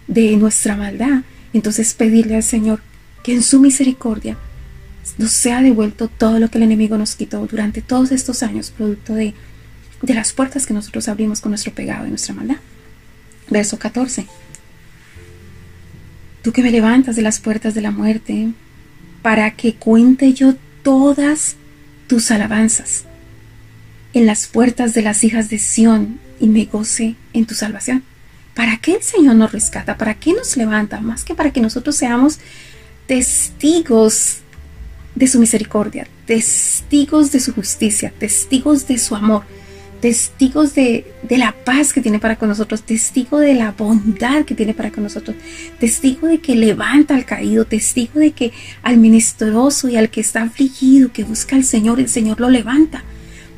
de 0.07 0.35
nuestra 0.35 0.75
maldad, 0.75 1.21
entonces 1.53 1.93
pedirle 1.93 2.35
al 2.35 2.43
Señor 2.43 2.81
que 3.23 3.33
en 3.33 3.43
su 3.43 3.61
misericordia 3.61 4.37
nos 5.17 5.31
sea 5.31 5.61
devuelto 5.61 6.09
todo 6.09 6.37
lo 6.37 6.49
que 6.49 6.57
el 6.57 6.65
enemigo 6.65 6.97
nos 6.97 7.15
quitó 7.15 7.47
durante 7.47 7.81
todos 7.81 8.11
estos 8.11 8.43
años, 8.43 8.69
producto 8.71 9.15
de, 9.15 9.33
de 10.01 10.13
las 10.13 10.33
puertas 10.33 10.65
que 10.65 10.73
nosotros 10.73 11.07
abrimos 11.07 11.39
con 11.39 11.51
nuestro 11.51 11.71
pecado 11.71 12.07
y 12.07 12.09
nuestra 12.09 12.35
maldad. 12.35 12.57
Verso 13.49 13.79
14. 13.79 14.27
Tú 16.41 16.51
que 16.51 16.61
me 16.61 16.71
levantas 16.71 17.15
de 17.15 17.21
las 17.21 17.39
puertas 17.39 17.73
de 17.73 17.79
la 17.79 17.91
muerte, 17.91 18.49
para 19.21 19.51
que 19.51 19.75
cuente 19.75 20.33
yo 20.33 20.55
todas 20.87 21.57
tus 22.07 22.31
alabanzas 22.31 23.03
en 24.13 24.25
las 24.25 24.47
puertas 24.47 24.93
de 24.93 25.01
las 25.01 25.25
hijas 25.25 25.49
de 25.49 25.59
Sión 25.59 26.17
y 26.39 26.47
me 26.47 26.63
goce 26.63 27.17
en 27.33 27.45
tu 27.45 27.55
salvación. 27.55 28.03
¿Para 28.53 28.77
qué 28.77 28.93
el 28.93 29.03
Señor 29.03 29.35
nos 29.35 29.51
rescata? 29.51 29.97
¿Para 29.97 30.13
qué 30.13 30.31
nos 30.31 30.55
levanta? 30.55 31.01
Más 31.01 31.25
que 31.25 31.35
para 31.35 31.51
que 31.51 31.59
nosotros 31.59 31.97
seamos 31.97 32.39
testigos 33.05 34.37
de 35.13 35.27
su 35.27 35.41
misericordia, 35.41 36.07
testigos 36.25 37.33
de 37.33 37.41
su 37.41 37.53
justicia, 37.53 38.13
testigos 38.17 38.87
de 38.87 38.97
su 38.97 39.13
amor, 39.13 39.43
testigos 39.99 40.75
de, 40.75 41.05
la 41.29 41.53
paz 41.65 41.93
que 41.93 42.01
tiene 42.01 42.19
para 42.19 42.37
con 42.37 42.49
nosotros, 42.49 42.83
testigo 42.83 43.39
de 43.39 43.53
la 43.53 43.71
bondad 43.71 44.45
que 44.45 44.55
tiene 44.55 44.73
para 44.73 44.91
con 44.91 45.03
nosotros, 45.03 45.35
testigo 45.79 46.27
de 46.27 46.39
que 46.39 46.55
levanta 46.55 47.15
al 47.15 47.25
caído, 47.25 47.65
testigo 47.65 48.19
de 48.19 48.31
que 48.31 48.51
al 48.83 48.97
ministroso 48.97 49.89
y 49.89 49.97
al 49.97 50.09
que 50.09 50.21
está 50.21 50.43
afligido, 50.43 51.11
que 51.11 51.23
busca 51.23 51.55
al 51.55 51.63
Señor, 51.63 51.99
el 51.99 52.09
Señor 52.09 52.39
lo 52.39 52.49
levanta, 52.49 53.03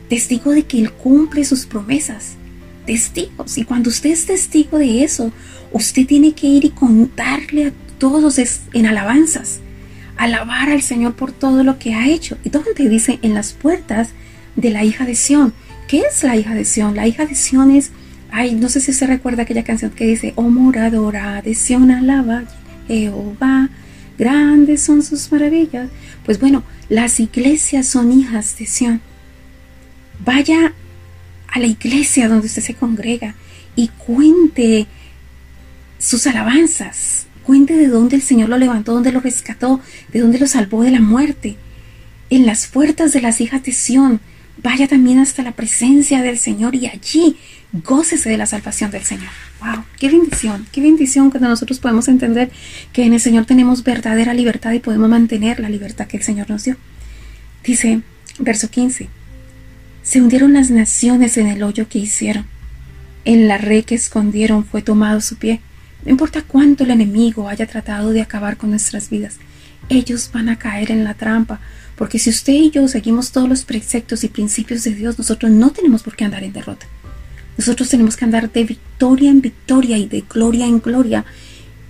testigo 0.07 0.51
de 0.51 0.63
que 0.63 0.79
Él 0.79 0.91
cumple 0.91 1.43
sus 1.45 1.65
promesas, 1.65 2.35
testigos. 2.85 3.57
Y 3.57 3.65
cuando 3.65 3.89
usted 3.89 4.11
es 4.11 4.25
testigo 4.25 4.77
de 4.77 5.03
eso, 5.03 5.31
usted 5.71 6.05
tiene 6.07 6.33
que 6.33 6.47
ir 6.47 6.65
y 6.65 6.69
contarle 6.69 7.67
a 7.67 7.73
todos 7.97 8.39
en 8.73 8.85
alabanzas, 8.85 9.59
alabar 10.17 10.69
al 10.69 10.81
Señor 10.81 11.13
por 11.13 11.31
todo 11.31 11.63
lo 11.63 11.77
que 11.77 11.93
ha 11.93 12.07
hecho. 12.07 12.37
Y 12.43 12.49
donde 12.49 12.89
dice 12.89 13.19
en 13.21 13.33
las 13.33 13.53
puertas 13.53 14.09
de 14.55 14.69
la 14.69 14.83
hija 14.83 15.05
de 15.05 15.15
Sión, 15.15 15.53
¿Qué 15.89 16.01
es 16.01 16.21
la 16.21 16.35
hija 16.35 16.53
de 16.53 16.65
Sión? 16.65 16.95
La 16.95 17.07
hija 17.07 17.25
de 17.25 17.33
Sión 17.33 17.71
es, 17.71 17.89
ay, 18.29 18.53
no 18.53 18.69
sé 18.69 18.79
si 18.79 18.93
se 18.93 19.07
recuerda 19.07 19.41
aquella 19.41 19.63
canción 19.63 19.89
que 19.89 20.05
dice, 20.05 20.33
oh 20.35 20.43
moradora 20.43 21.41
de 21.41 21.55
Sión 21.55 21.89
alaba 21.89 22.43
Jehová, 22.87 23.69
grandes 24.15 24.83
son 24.83 25.01
sus 25.01 25.31
maravillas. 25.31 25.89
Pues 26.23 26.39
bueno, 26.39 26.61
las 26.89 27.19
iglesias 27.19 27.87
son 27.87 28.11
hijas 28.11 28.55
de 28.59 28.67
Sión. 28.67 29.01
Vaya 30.23 30.73
a 31.47 31.57
la 31.57 31.65
iglesia 31.65 32.29
donde 32.29 32.45
usted 32.45 32.61
se 32.61 32.75
congrega 32.75 33.33
y 33.75 33.87
cuente 33.87 34.85
sus 35.97 36.27
alabanzas, 36.27 37.25
cuente 37.41 37.75
de 37.75 37.87
dónde 37.87 38.15
el 38.15 38.21
Señor 38.21 38.49
lo 38.49 38.59
levantó, 38.59 38.93
dónde 38.93 39.11
lo 39.11 39.21
rescató, 39.21 39.81
de 40.13 40.19
dónde 40.19 40.37
lo 40.37 40.45
salvó 40.45 40.83
de 40.83 40.91
la 40.91 41.01
muerte. 41.01 41.55
En 42.29 42.45
las 42.45 42.67
puertas 42.67 43.11
de 43.11 43.21
las 43.21 43.41
hijas 43.41 43.63
de 43.63 43.71
Sión, 43.71 44.21
vaya 44.61 44.87
también 44.87 45.19
hasta 45.19 45.43
la 45.43 45.51
presencia 45.51 46.21
del 46.21 46.37
Señor 46.37 46.75
y 46.75 46.87
allí 46.87 47.37
gócese 47.71 48.29
de 48.29 48.37
la 48.37 48.45
salvación 48.45 48.91
del 48.91 49.03
Señor. 49.03 49.29
¡Wow! 49.61 49.83
¡Qué 49.99 50.09
bendición! 50.09 50.65
¡Qué 50.71 50.81
bendición 50.81 51.29
cuando 51.29 51.49
nosotros 51.49 51.79
podemos 51.79 52.07
entender 52.07 52.51
que 52.93 53.03
en 53.03 53.13
el 53.13 53.19
Señor 53.19 53.45
tenemos 53.45 53.83
verdadera 53.83 54.33
libertad 54.33 54.71
y 54.71 54.79
podemos 54.79 55.09
mantener 55.09 55.59
la 55.59 55.69
libertad 55.69 56.07
que 56.07 56.17
el 56.17 56.23
Señor 56.23 56.49
nos 56.49 56.63
dio! 56.63 56.77
Dice, 57.63 58.01
verso 58.39 58.69
15: 58.69 59.07
Se 60.01 60.21
hundieron 60.21 60.53
las 60.53 60.71
naciones 60.71 61.37
en 61.37 61.47
el 61.47 61.63
hoyo 61.63 61.87
que 61.87 61.99
hicieron. 61.99 62.45
En 63.25 63.47
la 63.47 63.57
red 63.57 63.83
que 63.83 63.95
escondieron 63.95 64.65
fue 64.65 64.81
tomado 64.81 65.21
su 65.21 65.35
pie. 65.35 65.61
No 66.05 66.11
importa 66.11 66.41
cuánto 66.41 66.85
el 66.85 66.91
enemigo 66.91 67.49
haya 67.49 67.67
tratado 67.67 68.11
de 68.11 68.21
acabar 68.21 68.57
con 68.57 68.69
nuestras 68.69 69.09
vidas, 69.09 69.37
ellos 69.89 70.29
van 70.33 70.49
a 70.49 70.57
caer 70.57 70.91
en 70.91 71.03
la 71.03 71.13
trampa 71.13 71.59
porque 71.99 72.17
si 72.17 72.29
usted 72.29 72.53
y 72.53 72.71
yo 72.71 72.87
seguimos 72.87 73.33
todos 73.33 73.49
los 73.49 73.65
preceptos 73.65 74.23
y 74.23 74.29
principios 74.29 74.85
de 74.85 74.95
Dios, 74.95 75.17
nosotros 75.17 75.51
no 75.51 75.71
tenemos 75.71 76.01
por 76.01 76.15
qué 76.15 76.23
andar 76.23 76.45
en 76.45 76.53
derrota. 76.53 76.85
Nosotros 77.57 77.89
tenemos 77.89 78.15
que 78.15 78.23
andar 78.23 78.49
de 78.49 78.63
victoria 78.63 79.29
en 79.29 79.41
victoria 79.41 79.97
y 79.97 80.07
de 80.07 80.21
gloria 80.21 80.65
en 80.65 80.79
gloria 80.79 81.25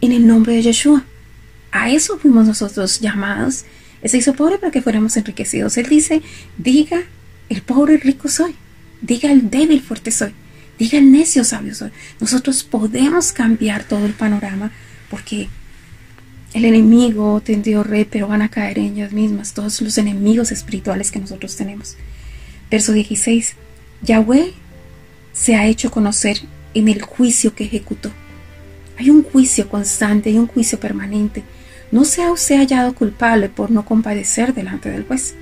en 0.01 0.11
el 0.11 0.25
nombre 0.25 0.53
de 0.53 0.63
Yeshua. 0.63 1.05
A 1.71 1.91
eso 1.91 2.17
fuimos 2.17 2.47
nosotros 2.47 2.99
llamados. 2.99 3.65
Él 4.01 4.09
se 4.09 4.17
hizo 4.17 4.33
pobre 4.33 4.57
para 4.57 4.71
que 4.71 4.81
fuéramos 4.81 5.15
enriquecidos. 5.15 5.77
Él 5.77 5.85
dice, 5.87 6.23
diga, 6.57 7.03
el 7.47 7.61
pobre 7.61 7.97
rico 7.97 8.29
soy. 8.29 8.55
Diga, 9.01 9.31
el 9.31 9.51
débil 9.51 9.79
fuerte 9.79 10.09
soy. 10.09 10.33
Diga, 10.79 10.97
el 10.97 11.11
necio 11.11 11.43
sabio 11.43 11.75
soy. 11.75 11.91
Nosotros 12.19 12.63
podemos 12.63 13.31
cambiar 13.31 13.83
todo 13.83 14.07
el 14.07 14.13
panorama 14.13 14.71
porque 15.11 15.49
el 16.53 16.65
enemigo 16.65 17.41
tendió 17.41 17.83
red, 17.83 18.07
pero 18.09 18.27
van 18.27 18.41
a 18.41 18.49
caer 18.49 18.79
en 18.79 18.93
ellas 18.93 19.11
mismas, 19.11 19.53
todos 19.53 19.81
los 19.81 19.97
enemigos 19.97 20.51
espirituales 20.51 21.11
que 21.11 21.19
nosotros 21.19 21.55
tenemos. 21.55 21.95
Verso 22.71 22.91
16. 22.91 23.55
Yahweh 24.01 24.53
se 25.31 25.55
ha 25.55 25.67
hecho 25.67 25.91
conocer 25.91 26.39
en 26.73 26.87
el 26.87 27.01
juicio 27.01 27.53
que 27.53 27.65
ejecutó. 27.65 28.11
Hay 28.97 29.09
un 29.11 29.23
juicio 29.23 29.69
constante, 29.69 30.29
hay 30.29 30.37
un 30.37 30.47
juicio 30.47 30.79
permanente. 30.79 31.43
No 31.91 32.03
sea 32.03 32.31
usted 32.31 32.57
hallado 32.57 32.93
culpable 32.93 33.49
por 33.49 33.69
no 33.69 33.85
compadecer 33.85 34.53
delante 34.53 34.89
del 34.89 35.05
juez. 35.05 35.35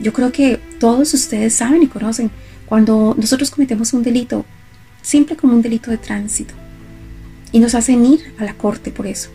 Yo 0.00 0.12
creo 0.12 0.32
que 0.32 0.58
todos 0.80 1.12
ustedes 1.12 1.54
saben 1.54 1.82
y 1.82 1.88
conocen 1.88 2.30
cuando 2.66 3.14
nosotros 3.18 3.50
cometemos 3.50 3.92
un 3.92 4.02
delito, 4.02 4.46
simple 5.02 5.36
como 5.36 5.54
un 5.54 5.62
delito 5.62 5.90
de 5.90 5.98
tránsito, 5.98 6.54
y 7.52 7.58
nos 7.58 7.74
hacen 7.74 8.04
ir 8.04 8.34
a 8.38 8.44
la 8.44 8.54
corte 8.54 8.90
por 8.90 9.06
eso 9.06 9.30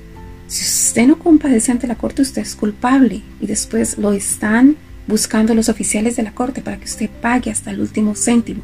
si 0.48 0.64
usted 0.64 1.08
no 1.08 1.20
compadece 1.20 1.72
ante 1.72 1.88
la 1.88 1.96
corte, 1.96 2.22
usted 2.22 2.42
es 2.42 2.56
culpable 2.56 3.22
y 3.42 3.48
después 3.48 3.98
lo 3.98 4.14
están 4.14 4.78
buscando 5.06 5.54
los 5.54 5.70
oficiales 5.70 6.16
de 6.16 6.24
la 6.24 6.34
corte 6.34 6.62
para 6.62 6.78
que 6.78 6.86
usted 6.86 7.10
pague 7.10 7.52
hasta 7.52 7.72
el 7.72 7.82
último 7.82 8.16
céntimo. 8.16 8.62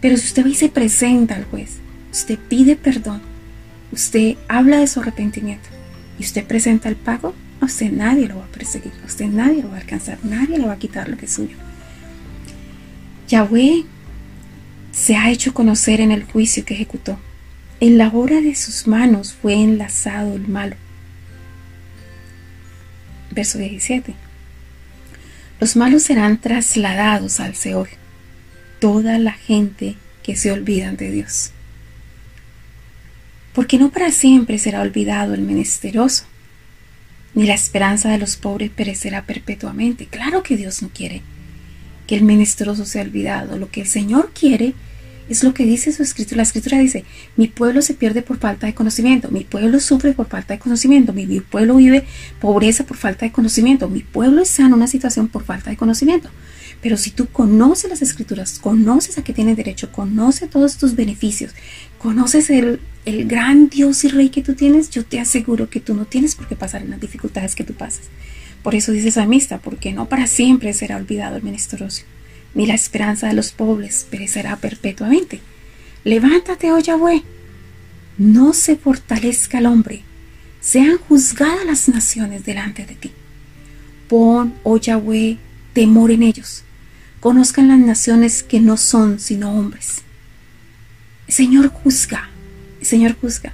Pero 0.00 0.16
si 0.16 0.26
usted 0.26 0.44
va 0.44 0.48
y 0.48 0.54
se 0.54 0.68
presenta 0.68 1.36
al 1.36 1.44
juez, 1.44 1.78
usted 2.10 2.38
pide 2.38 2.76
perdón, 2.76 3.22
usted 3.90 4.36
habla 4.48 4.78
de 4.78 4.86
su 4.86 5.00
arrepentimiento 5.00 5.68
y 6.18 6.24
usted 6.24 6.44
presenta 6.44 6.88
el 6.88 6.96
pago, 6.96 7.34
a 7.60 7.66
usted 7.66 7.90
nadie 7.90 8.28
lo 8.28 8.38
va 8.38 8.44
a 8.44 8.48
perseguir, 8.48 8.92
a 9.02 9.06
usted 9.06 9.26
nadie 9.26 9.62
lo 9.62 9.70
va 9.70 9.76
a 9.76 9.80
alcanzar, 9.80 10.18
nadie 10.24 10.58
le 10.58 10.66
va 10.66 10.72
a 10.72 10.78
quitar 10.78 11.08
lo 11.08 11.16
que 11.16 11.26
es 11.26 11.32
suyo. 11.32 11.56
Yahweh 13.28 13.84
se 14.90 15.16
ha 15.16 15.30
hecho 15.30 15.54
conocer 15.54 16.00
en 16.00 16.10
el 16.10 16.24
juicio 16.24 16.64
que 16.64 16.74
ejecutó. 16.74 17.18
En 17.82 17.98
la 17.98 18.10
obra 18.10 18.40
de 18.40 18.54
sus 18.54 18.86
manos 18.86 19.32
fue 19.32 19.54
enlazado 19.54 20.36
el 20.36 20.46
malo 20.46 20.76
verso 23.32 23.58
17. 23.58 24.14
Los 25.58 25.74
malos 25.74 26.04
serán 26.04 26.40
trasladados 26.40 27.40
al 27.40 27.56
Seol, 27.56 27.88
toda 28.78 29.18
la 29.18 29.32
gente 29.32 29.96
que 30.22 30.36
se 30.36 30.52
olvidan 30.52 30.96
de 30.96 31.10
Dios. 31.10 31.50
Porque 33.52 33.78
no 33.78 33.90
para 33.90 34.12
siempre 34.12 34.58
será 34.58 34.80
olvidado 34.80 35.34
el 35.34 35.40
menesteroso, 35.40 36.26
ni 37.34 37.46
la 37.46 37.54
esperanza 37.54 38.10
de 38.10 38.18
los 38.18 38.36
pobres 38.36 38.70
perecerá 38.70 39.26
perpetuamente. 39.26 40.06
Claro 40.06 40.44
que 40.44 40.56
Dios 40.56 40.82
no 40.82 40.90
quiere 40.90 41.22
que 42.06 42.14
el 42.14 42.22
menesteroso 42.22 42.86
sea 42.86 43.02
olvidado. 43.02 43.58
Lo 43.58 43.72
que 43.72 43.80
el 43.80 43.88
Señor 43.88 44.30
quiere 44.32 44.66
Es 44.68 44.91
lo 45.42 45.54
que 45.54 45.64
dice 45.64 45.92
su 45.92 46.02
escritura. 46.02 46.38
La 46.38 46.42
escritura 46.42 46.78
dice, 46.78 47.04
mi 47.36 47.48
pueblo 47.48 47.82
se 47.82 47.94
pierde 47.94 48.22
por 48.22 48.38
falta 48.38 48.66
de 48.66 48.74
conocimiento, 48.74 49.30
mi 49.30 49.44
pueblo 49.44 49.80
sufre 49.80 50.12
por 50.12 50.28
falta 50.28 50.54
de 50.54 50.60
conocimiento, 50.60 51.12
mi, 51.12 51.40
pueblo 51.40 51.76
vive 51.76 52.04
pobreza 52.40 52.84
por 52.84 52.96
falta 52.96 53.26
de 53.26 53.32
conocimiento, 53.32 53.88
mi 53.88 54.00
pueblo 54.00 54.42
está 54.42 54.66
en 54.66 54.74
una 54.74 54.86
situación 54.86 55.28
por 55.28 55.44
falta 55.44 55.70
de 55.70 55.76
conocimiento. 55.76 56.28
Pero 56.80 56.96
si 56.96 57.10
tú 57.10 57.28
conoces 57.28 57.88
las 57.88 58.02
escrituras, 58.02 58.58
conoces 58.58 59.16
a 59.16 59.24
qué 59.24 59.32
tienes 59.32 59.56
derecho, 59.56 59.92
conoces 59.92 60.50
todos 60.50 60.76
tus 60.76 60.96
beneficios, 60.96 61.52
conoces 61.98 62.50
el, 62.50 62.80
el 63.04 63.26
gran 63.28 63.68
Dios 63.68 64.02
y 64.04 64.08
Rey 64.08 64.30
que 64.30 64.42
tú 64.42 64.54
tienes, 64.54 64.90
yo 64.90 65.04
te 65.04 65.20
aseguro 65.20 65.70
que 65.70 65.80
tú 65.80 65.94
no 65.94 66.06
tienes 66.06 66.34
por 66.34 66.48
qué 66.48 66.56
pasar 66.56 66.82
en 66.82 66.90
las 66.90 67.00
dificultades 67.00 67.54
que 67.54 67.64
tú 67.64 67.74
pasas. 67.74 68.06
Por 68.62 68.74
eso 68.74 68.92
dice 68.92 69.10
Samista, 69.10 69.58
porque 69.58 69.92
no 69.92 70.08
para 70.08 70.26
siempre 70.26 70.72
será 70.72 70.96
olvidado 70.96 71.36
el 71.36 71.42
menesteroso, 71.42 72.02
ni 72.54 72.66
la 72.66 72.74
esperanza 72.74 73.28
de 73.28 73.34
los 73.34 73.52
pobres 73.52 74.06
perecerá 74.10 74.56
perpetuamente. 74.56 75.40
Levántate, 76.04 76.72
oh 76.72 76.78
Yahweh, 76.78 77.22
no 78.18 78.52
se 78.52 78.76
fortalezca 78.76 79.58
el 79.58 79.66
hombre, 79.66 80.02
sean 80.60 80.98
juzgadas 80.98 81.64
las 81.64 81.88
naciones 81.88 82.44
delante 82.44 82.84
de 82.86 82.94
ti. 82.94 83.12
Pon, 84.08 84.54
oh 84.62 84.76
Yahweh, 84.76 85.38
temor 85.72 86.10
en 86.10 86.22
ellos, 86.22 86.64
conozcan 87.20 87.68
las 87.68 87.78
naciones 87.78 88.42
que 88.42 88.60
no 88.60 88.76
son 88.76 89.18
sino 89.18 89.52
hombres. 89.52 90.02
Señor 91.28 91.68
juzga, 91.68 92.28
Señor 92.82 93.16
juzga. 93.18 93.52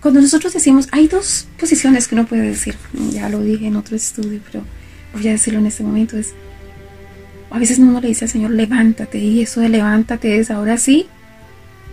Cuando 0.00 0.20
nosotros 0.20 0.52
decimos, 0.52 0.88
hay 0.92 1.08
dos 1.08 1.48
posiciones 1.58 2.06
que 2.06 2.14
uno 2.14 2.26
puede 2.26 2.42
decir, 2.42 2.76
ya 3.10 3.28
lo 3.28 3.42
dije 3.42 3.66
en 3.66 3.76
otro 3.76 3.96
estudio, 3.96 4.40
pero 4.44 4.64
voy 5.12 5.26
a 5.28 5.32
decirlo 5.32 5.58
en 5.58 5.66
este 5.66 5.82
momento, 5.82 6.16
es, 6.16 6.34
a 7.50 7.58
veces 7.58 7.78
uno 7.78 8.00
le 8.00 8.08
dice 8.08 8.24
al 8.24 8.30
Señor, 8.30 8.50
levántate, 8.50 9.18
y 9.18 9.40
eso 9.42 9.60
de 9.60 9.68
levántate 9.68 10.38
es, 10.38 10.50
ahora 10.50 10.76
sí, 10.76 11.06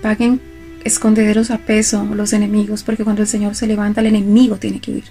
paguen 0.01 0.41
escondederos 0.83 1.51
a 1.51 1.57
peso 1.57 2.05
los 2.13 2.33
enemigos, 2.33 2.83
porque 2.83 3.03
cuando 3.03 3.21
el 3.21 3.27
Señor 3.27 3.55
se 3.55 3.67
levanta, 3.67 4.01
el 4.01 4.07
enemigo 4.07 4.57
tiene 4.57 4.79
que 4.79 4.91
huir. 4.91 5.05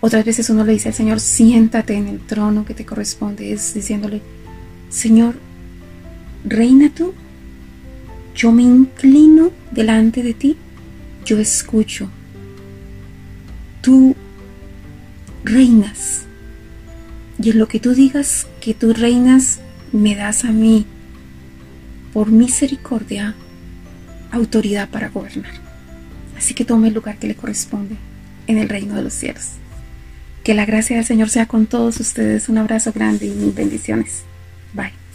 Otras 0.00 0.24
veces 0.24 0.48
uno 0.50 0.64
le 0.64 0.72
dice 0.72 0.88
al 0.88 0.94
Señor, 0.94 1.20
siéntate 1.20 1.94
en 1.94 2.08
el 2.08 2.20
trono 2.20 2.64
que 2.64 2.74
te 2.74 2.86
corresponde, 2.86 3.52
es 3.52 3.74
diciéndole, 3.74 4.22
Señor, 4.88 5.34
reina 6.44 6.90
tú, 6.94 7.12
yo 8.34 8.52
me 8.52 8.62
inclino 8.62 9.50
delante 9.72 10.22
de 10.22 10.34
ti 10.34 10.56
yo 11.26 11.38
escucho. 11.38 12.08
Tú 13.82 14.14
reinas. 15.44 16.24
Y 17.40 17.50
en 17.50 17.58
lo 17.58 17.68
que 17.68 17.80
tú 17.80 17.94
digas 17.94 18.46
que 18.60 18.74
tú 18.74 18.92
reinas, 18.92 19.60
me 19.92 20.14
das 20.14 20.44
a 20.44 20.50
mí, 20.50 20.86
por 22.12 22.28
misericordia, 22.28 23.34
autoridad 24.30 24.88
para 24.88 25.08
gobernar. 25.08 25.52
Así 26.36 26.54
que 26.54 26.64
tome 26.64 26.88
el 26.88 26.94
lugar 26.94 27.18
que 27.18 27.28
le 27.28 27.34
corresponde 27.34 27.96
en 28.46 28.58
el 28.58 28.68
reino 28.68 28.94
de 28.94 29.02
los 29.02 29.12
cielos. 29.12 29.52
Que 30.44 30.54
la 30.54 30.64
gracia 30.64 30.96
del 30.96 31.04
Señor 31.04 31.28
sea 31.28 31.46
con 31.46 31.66
todos 31.66 31.98
ustedes. 31.98 32.48
Un 32.48 32.58
abrazo 32.58 32.92
grande 32.92 33.26
y 33.26 33.52
bendiciones. 33.54 34.22
Bye. 34.72 35.05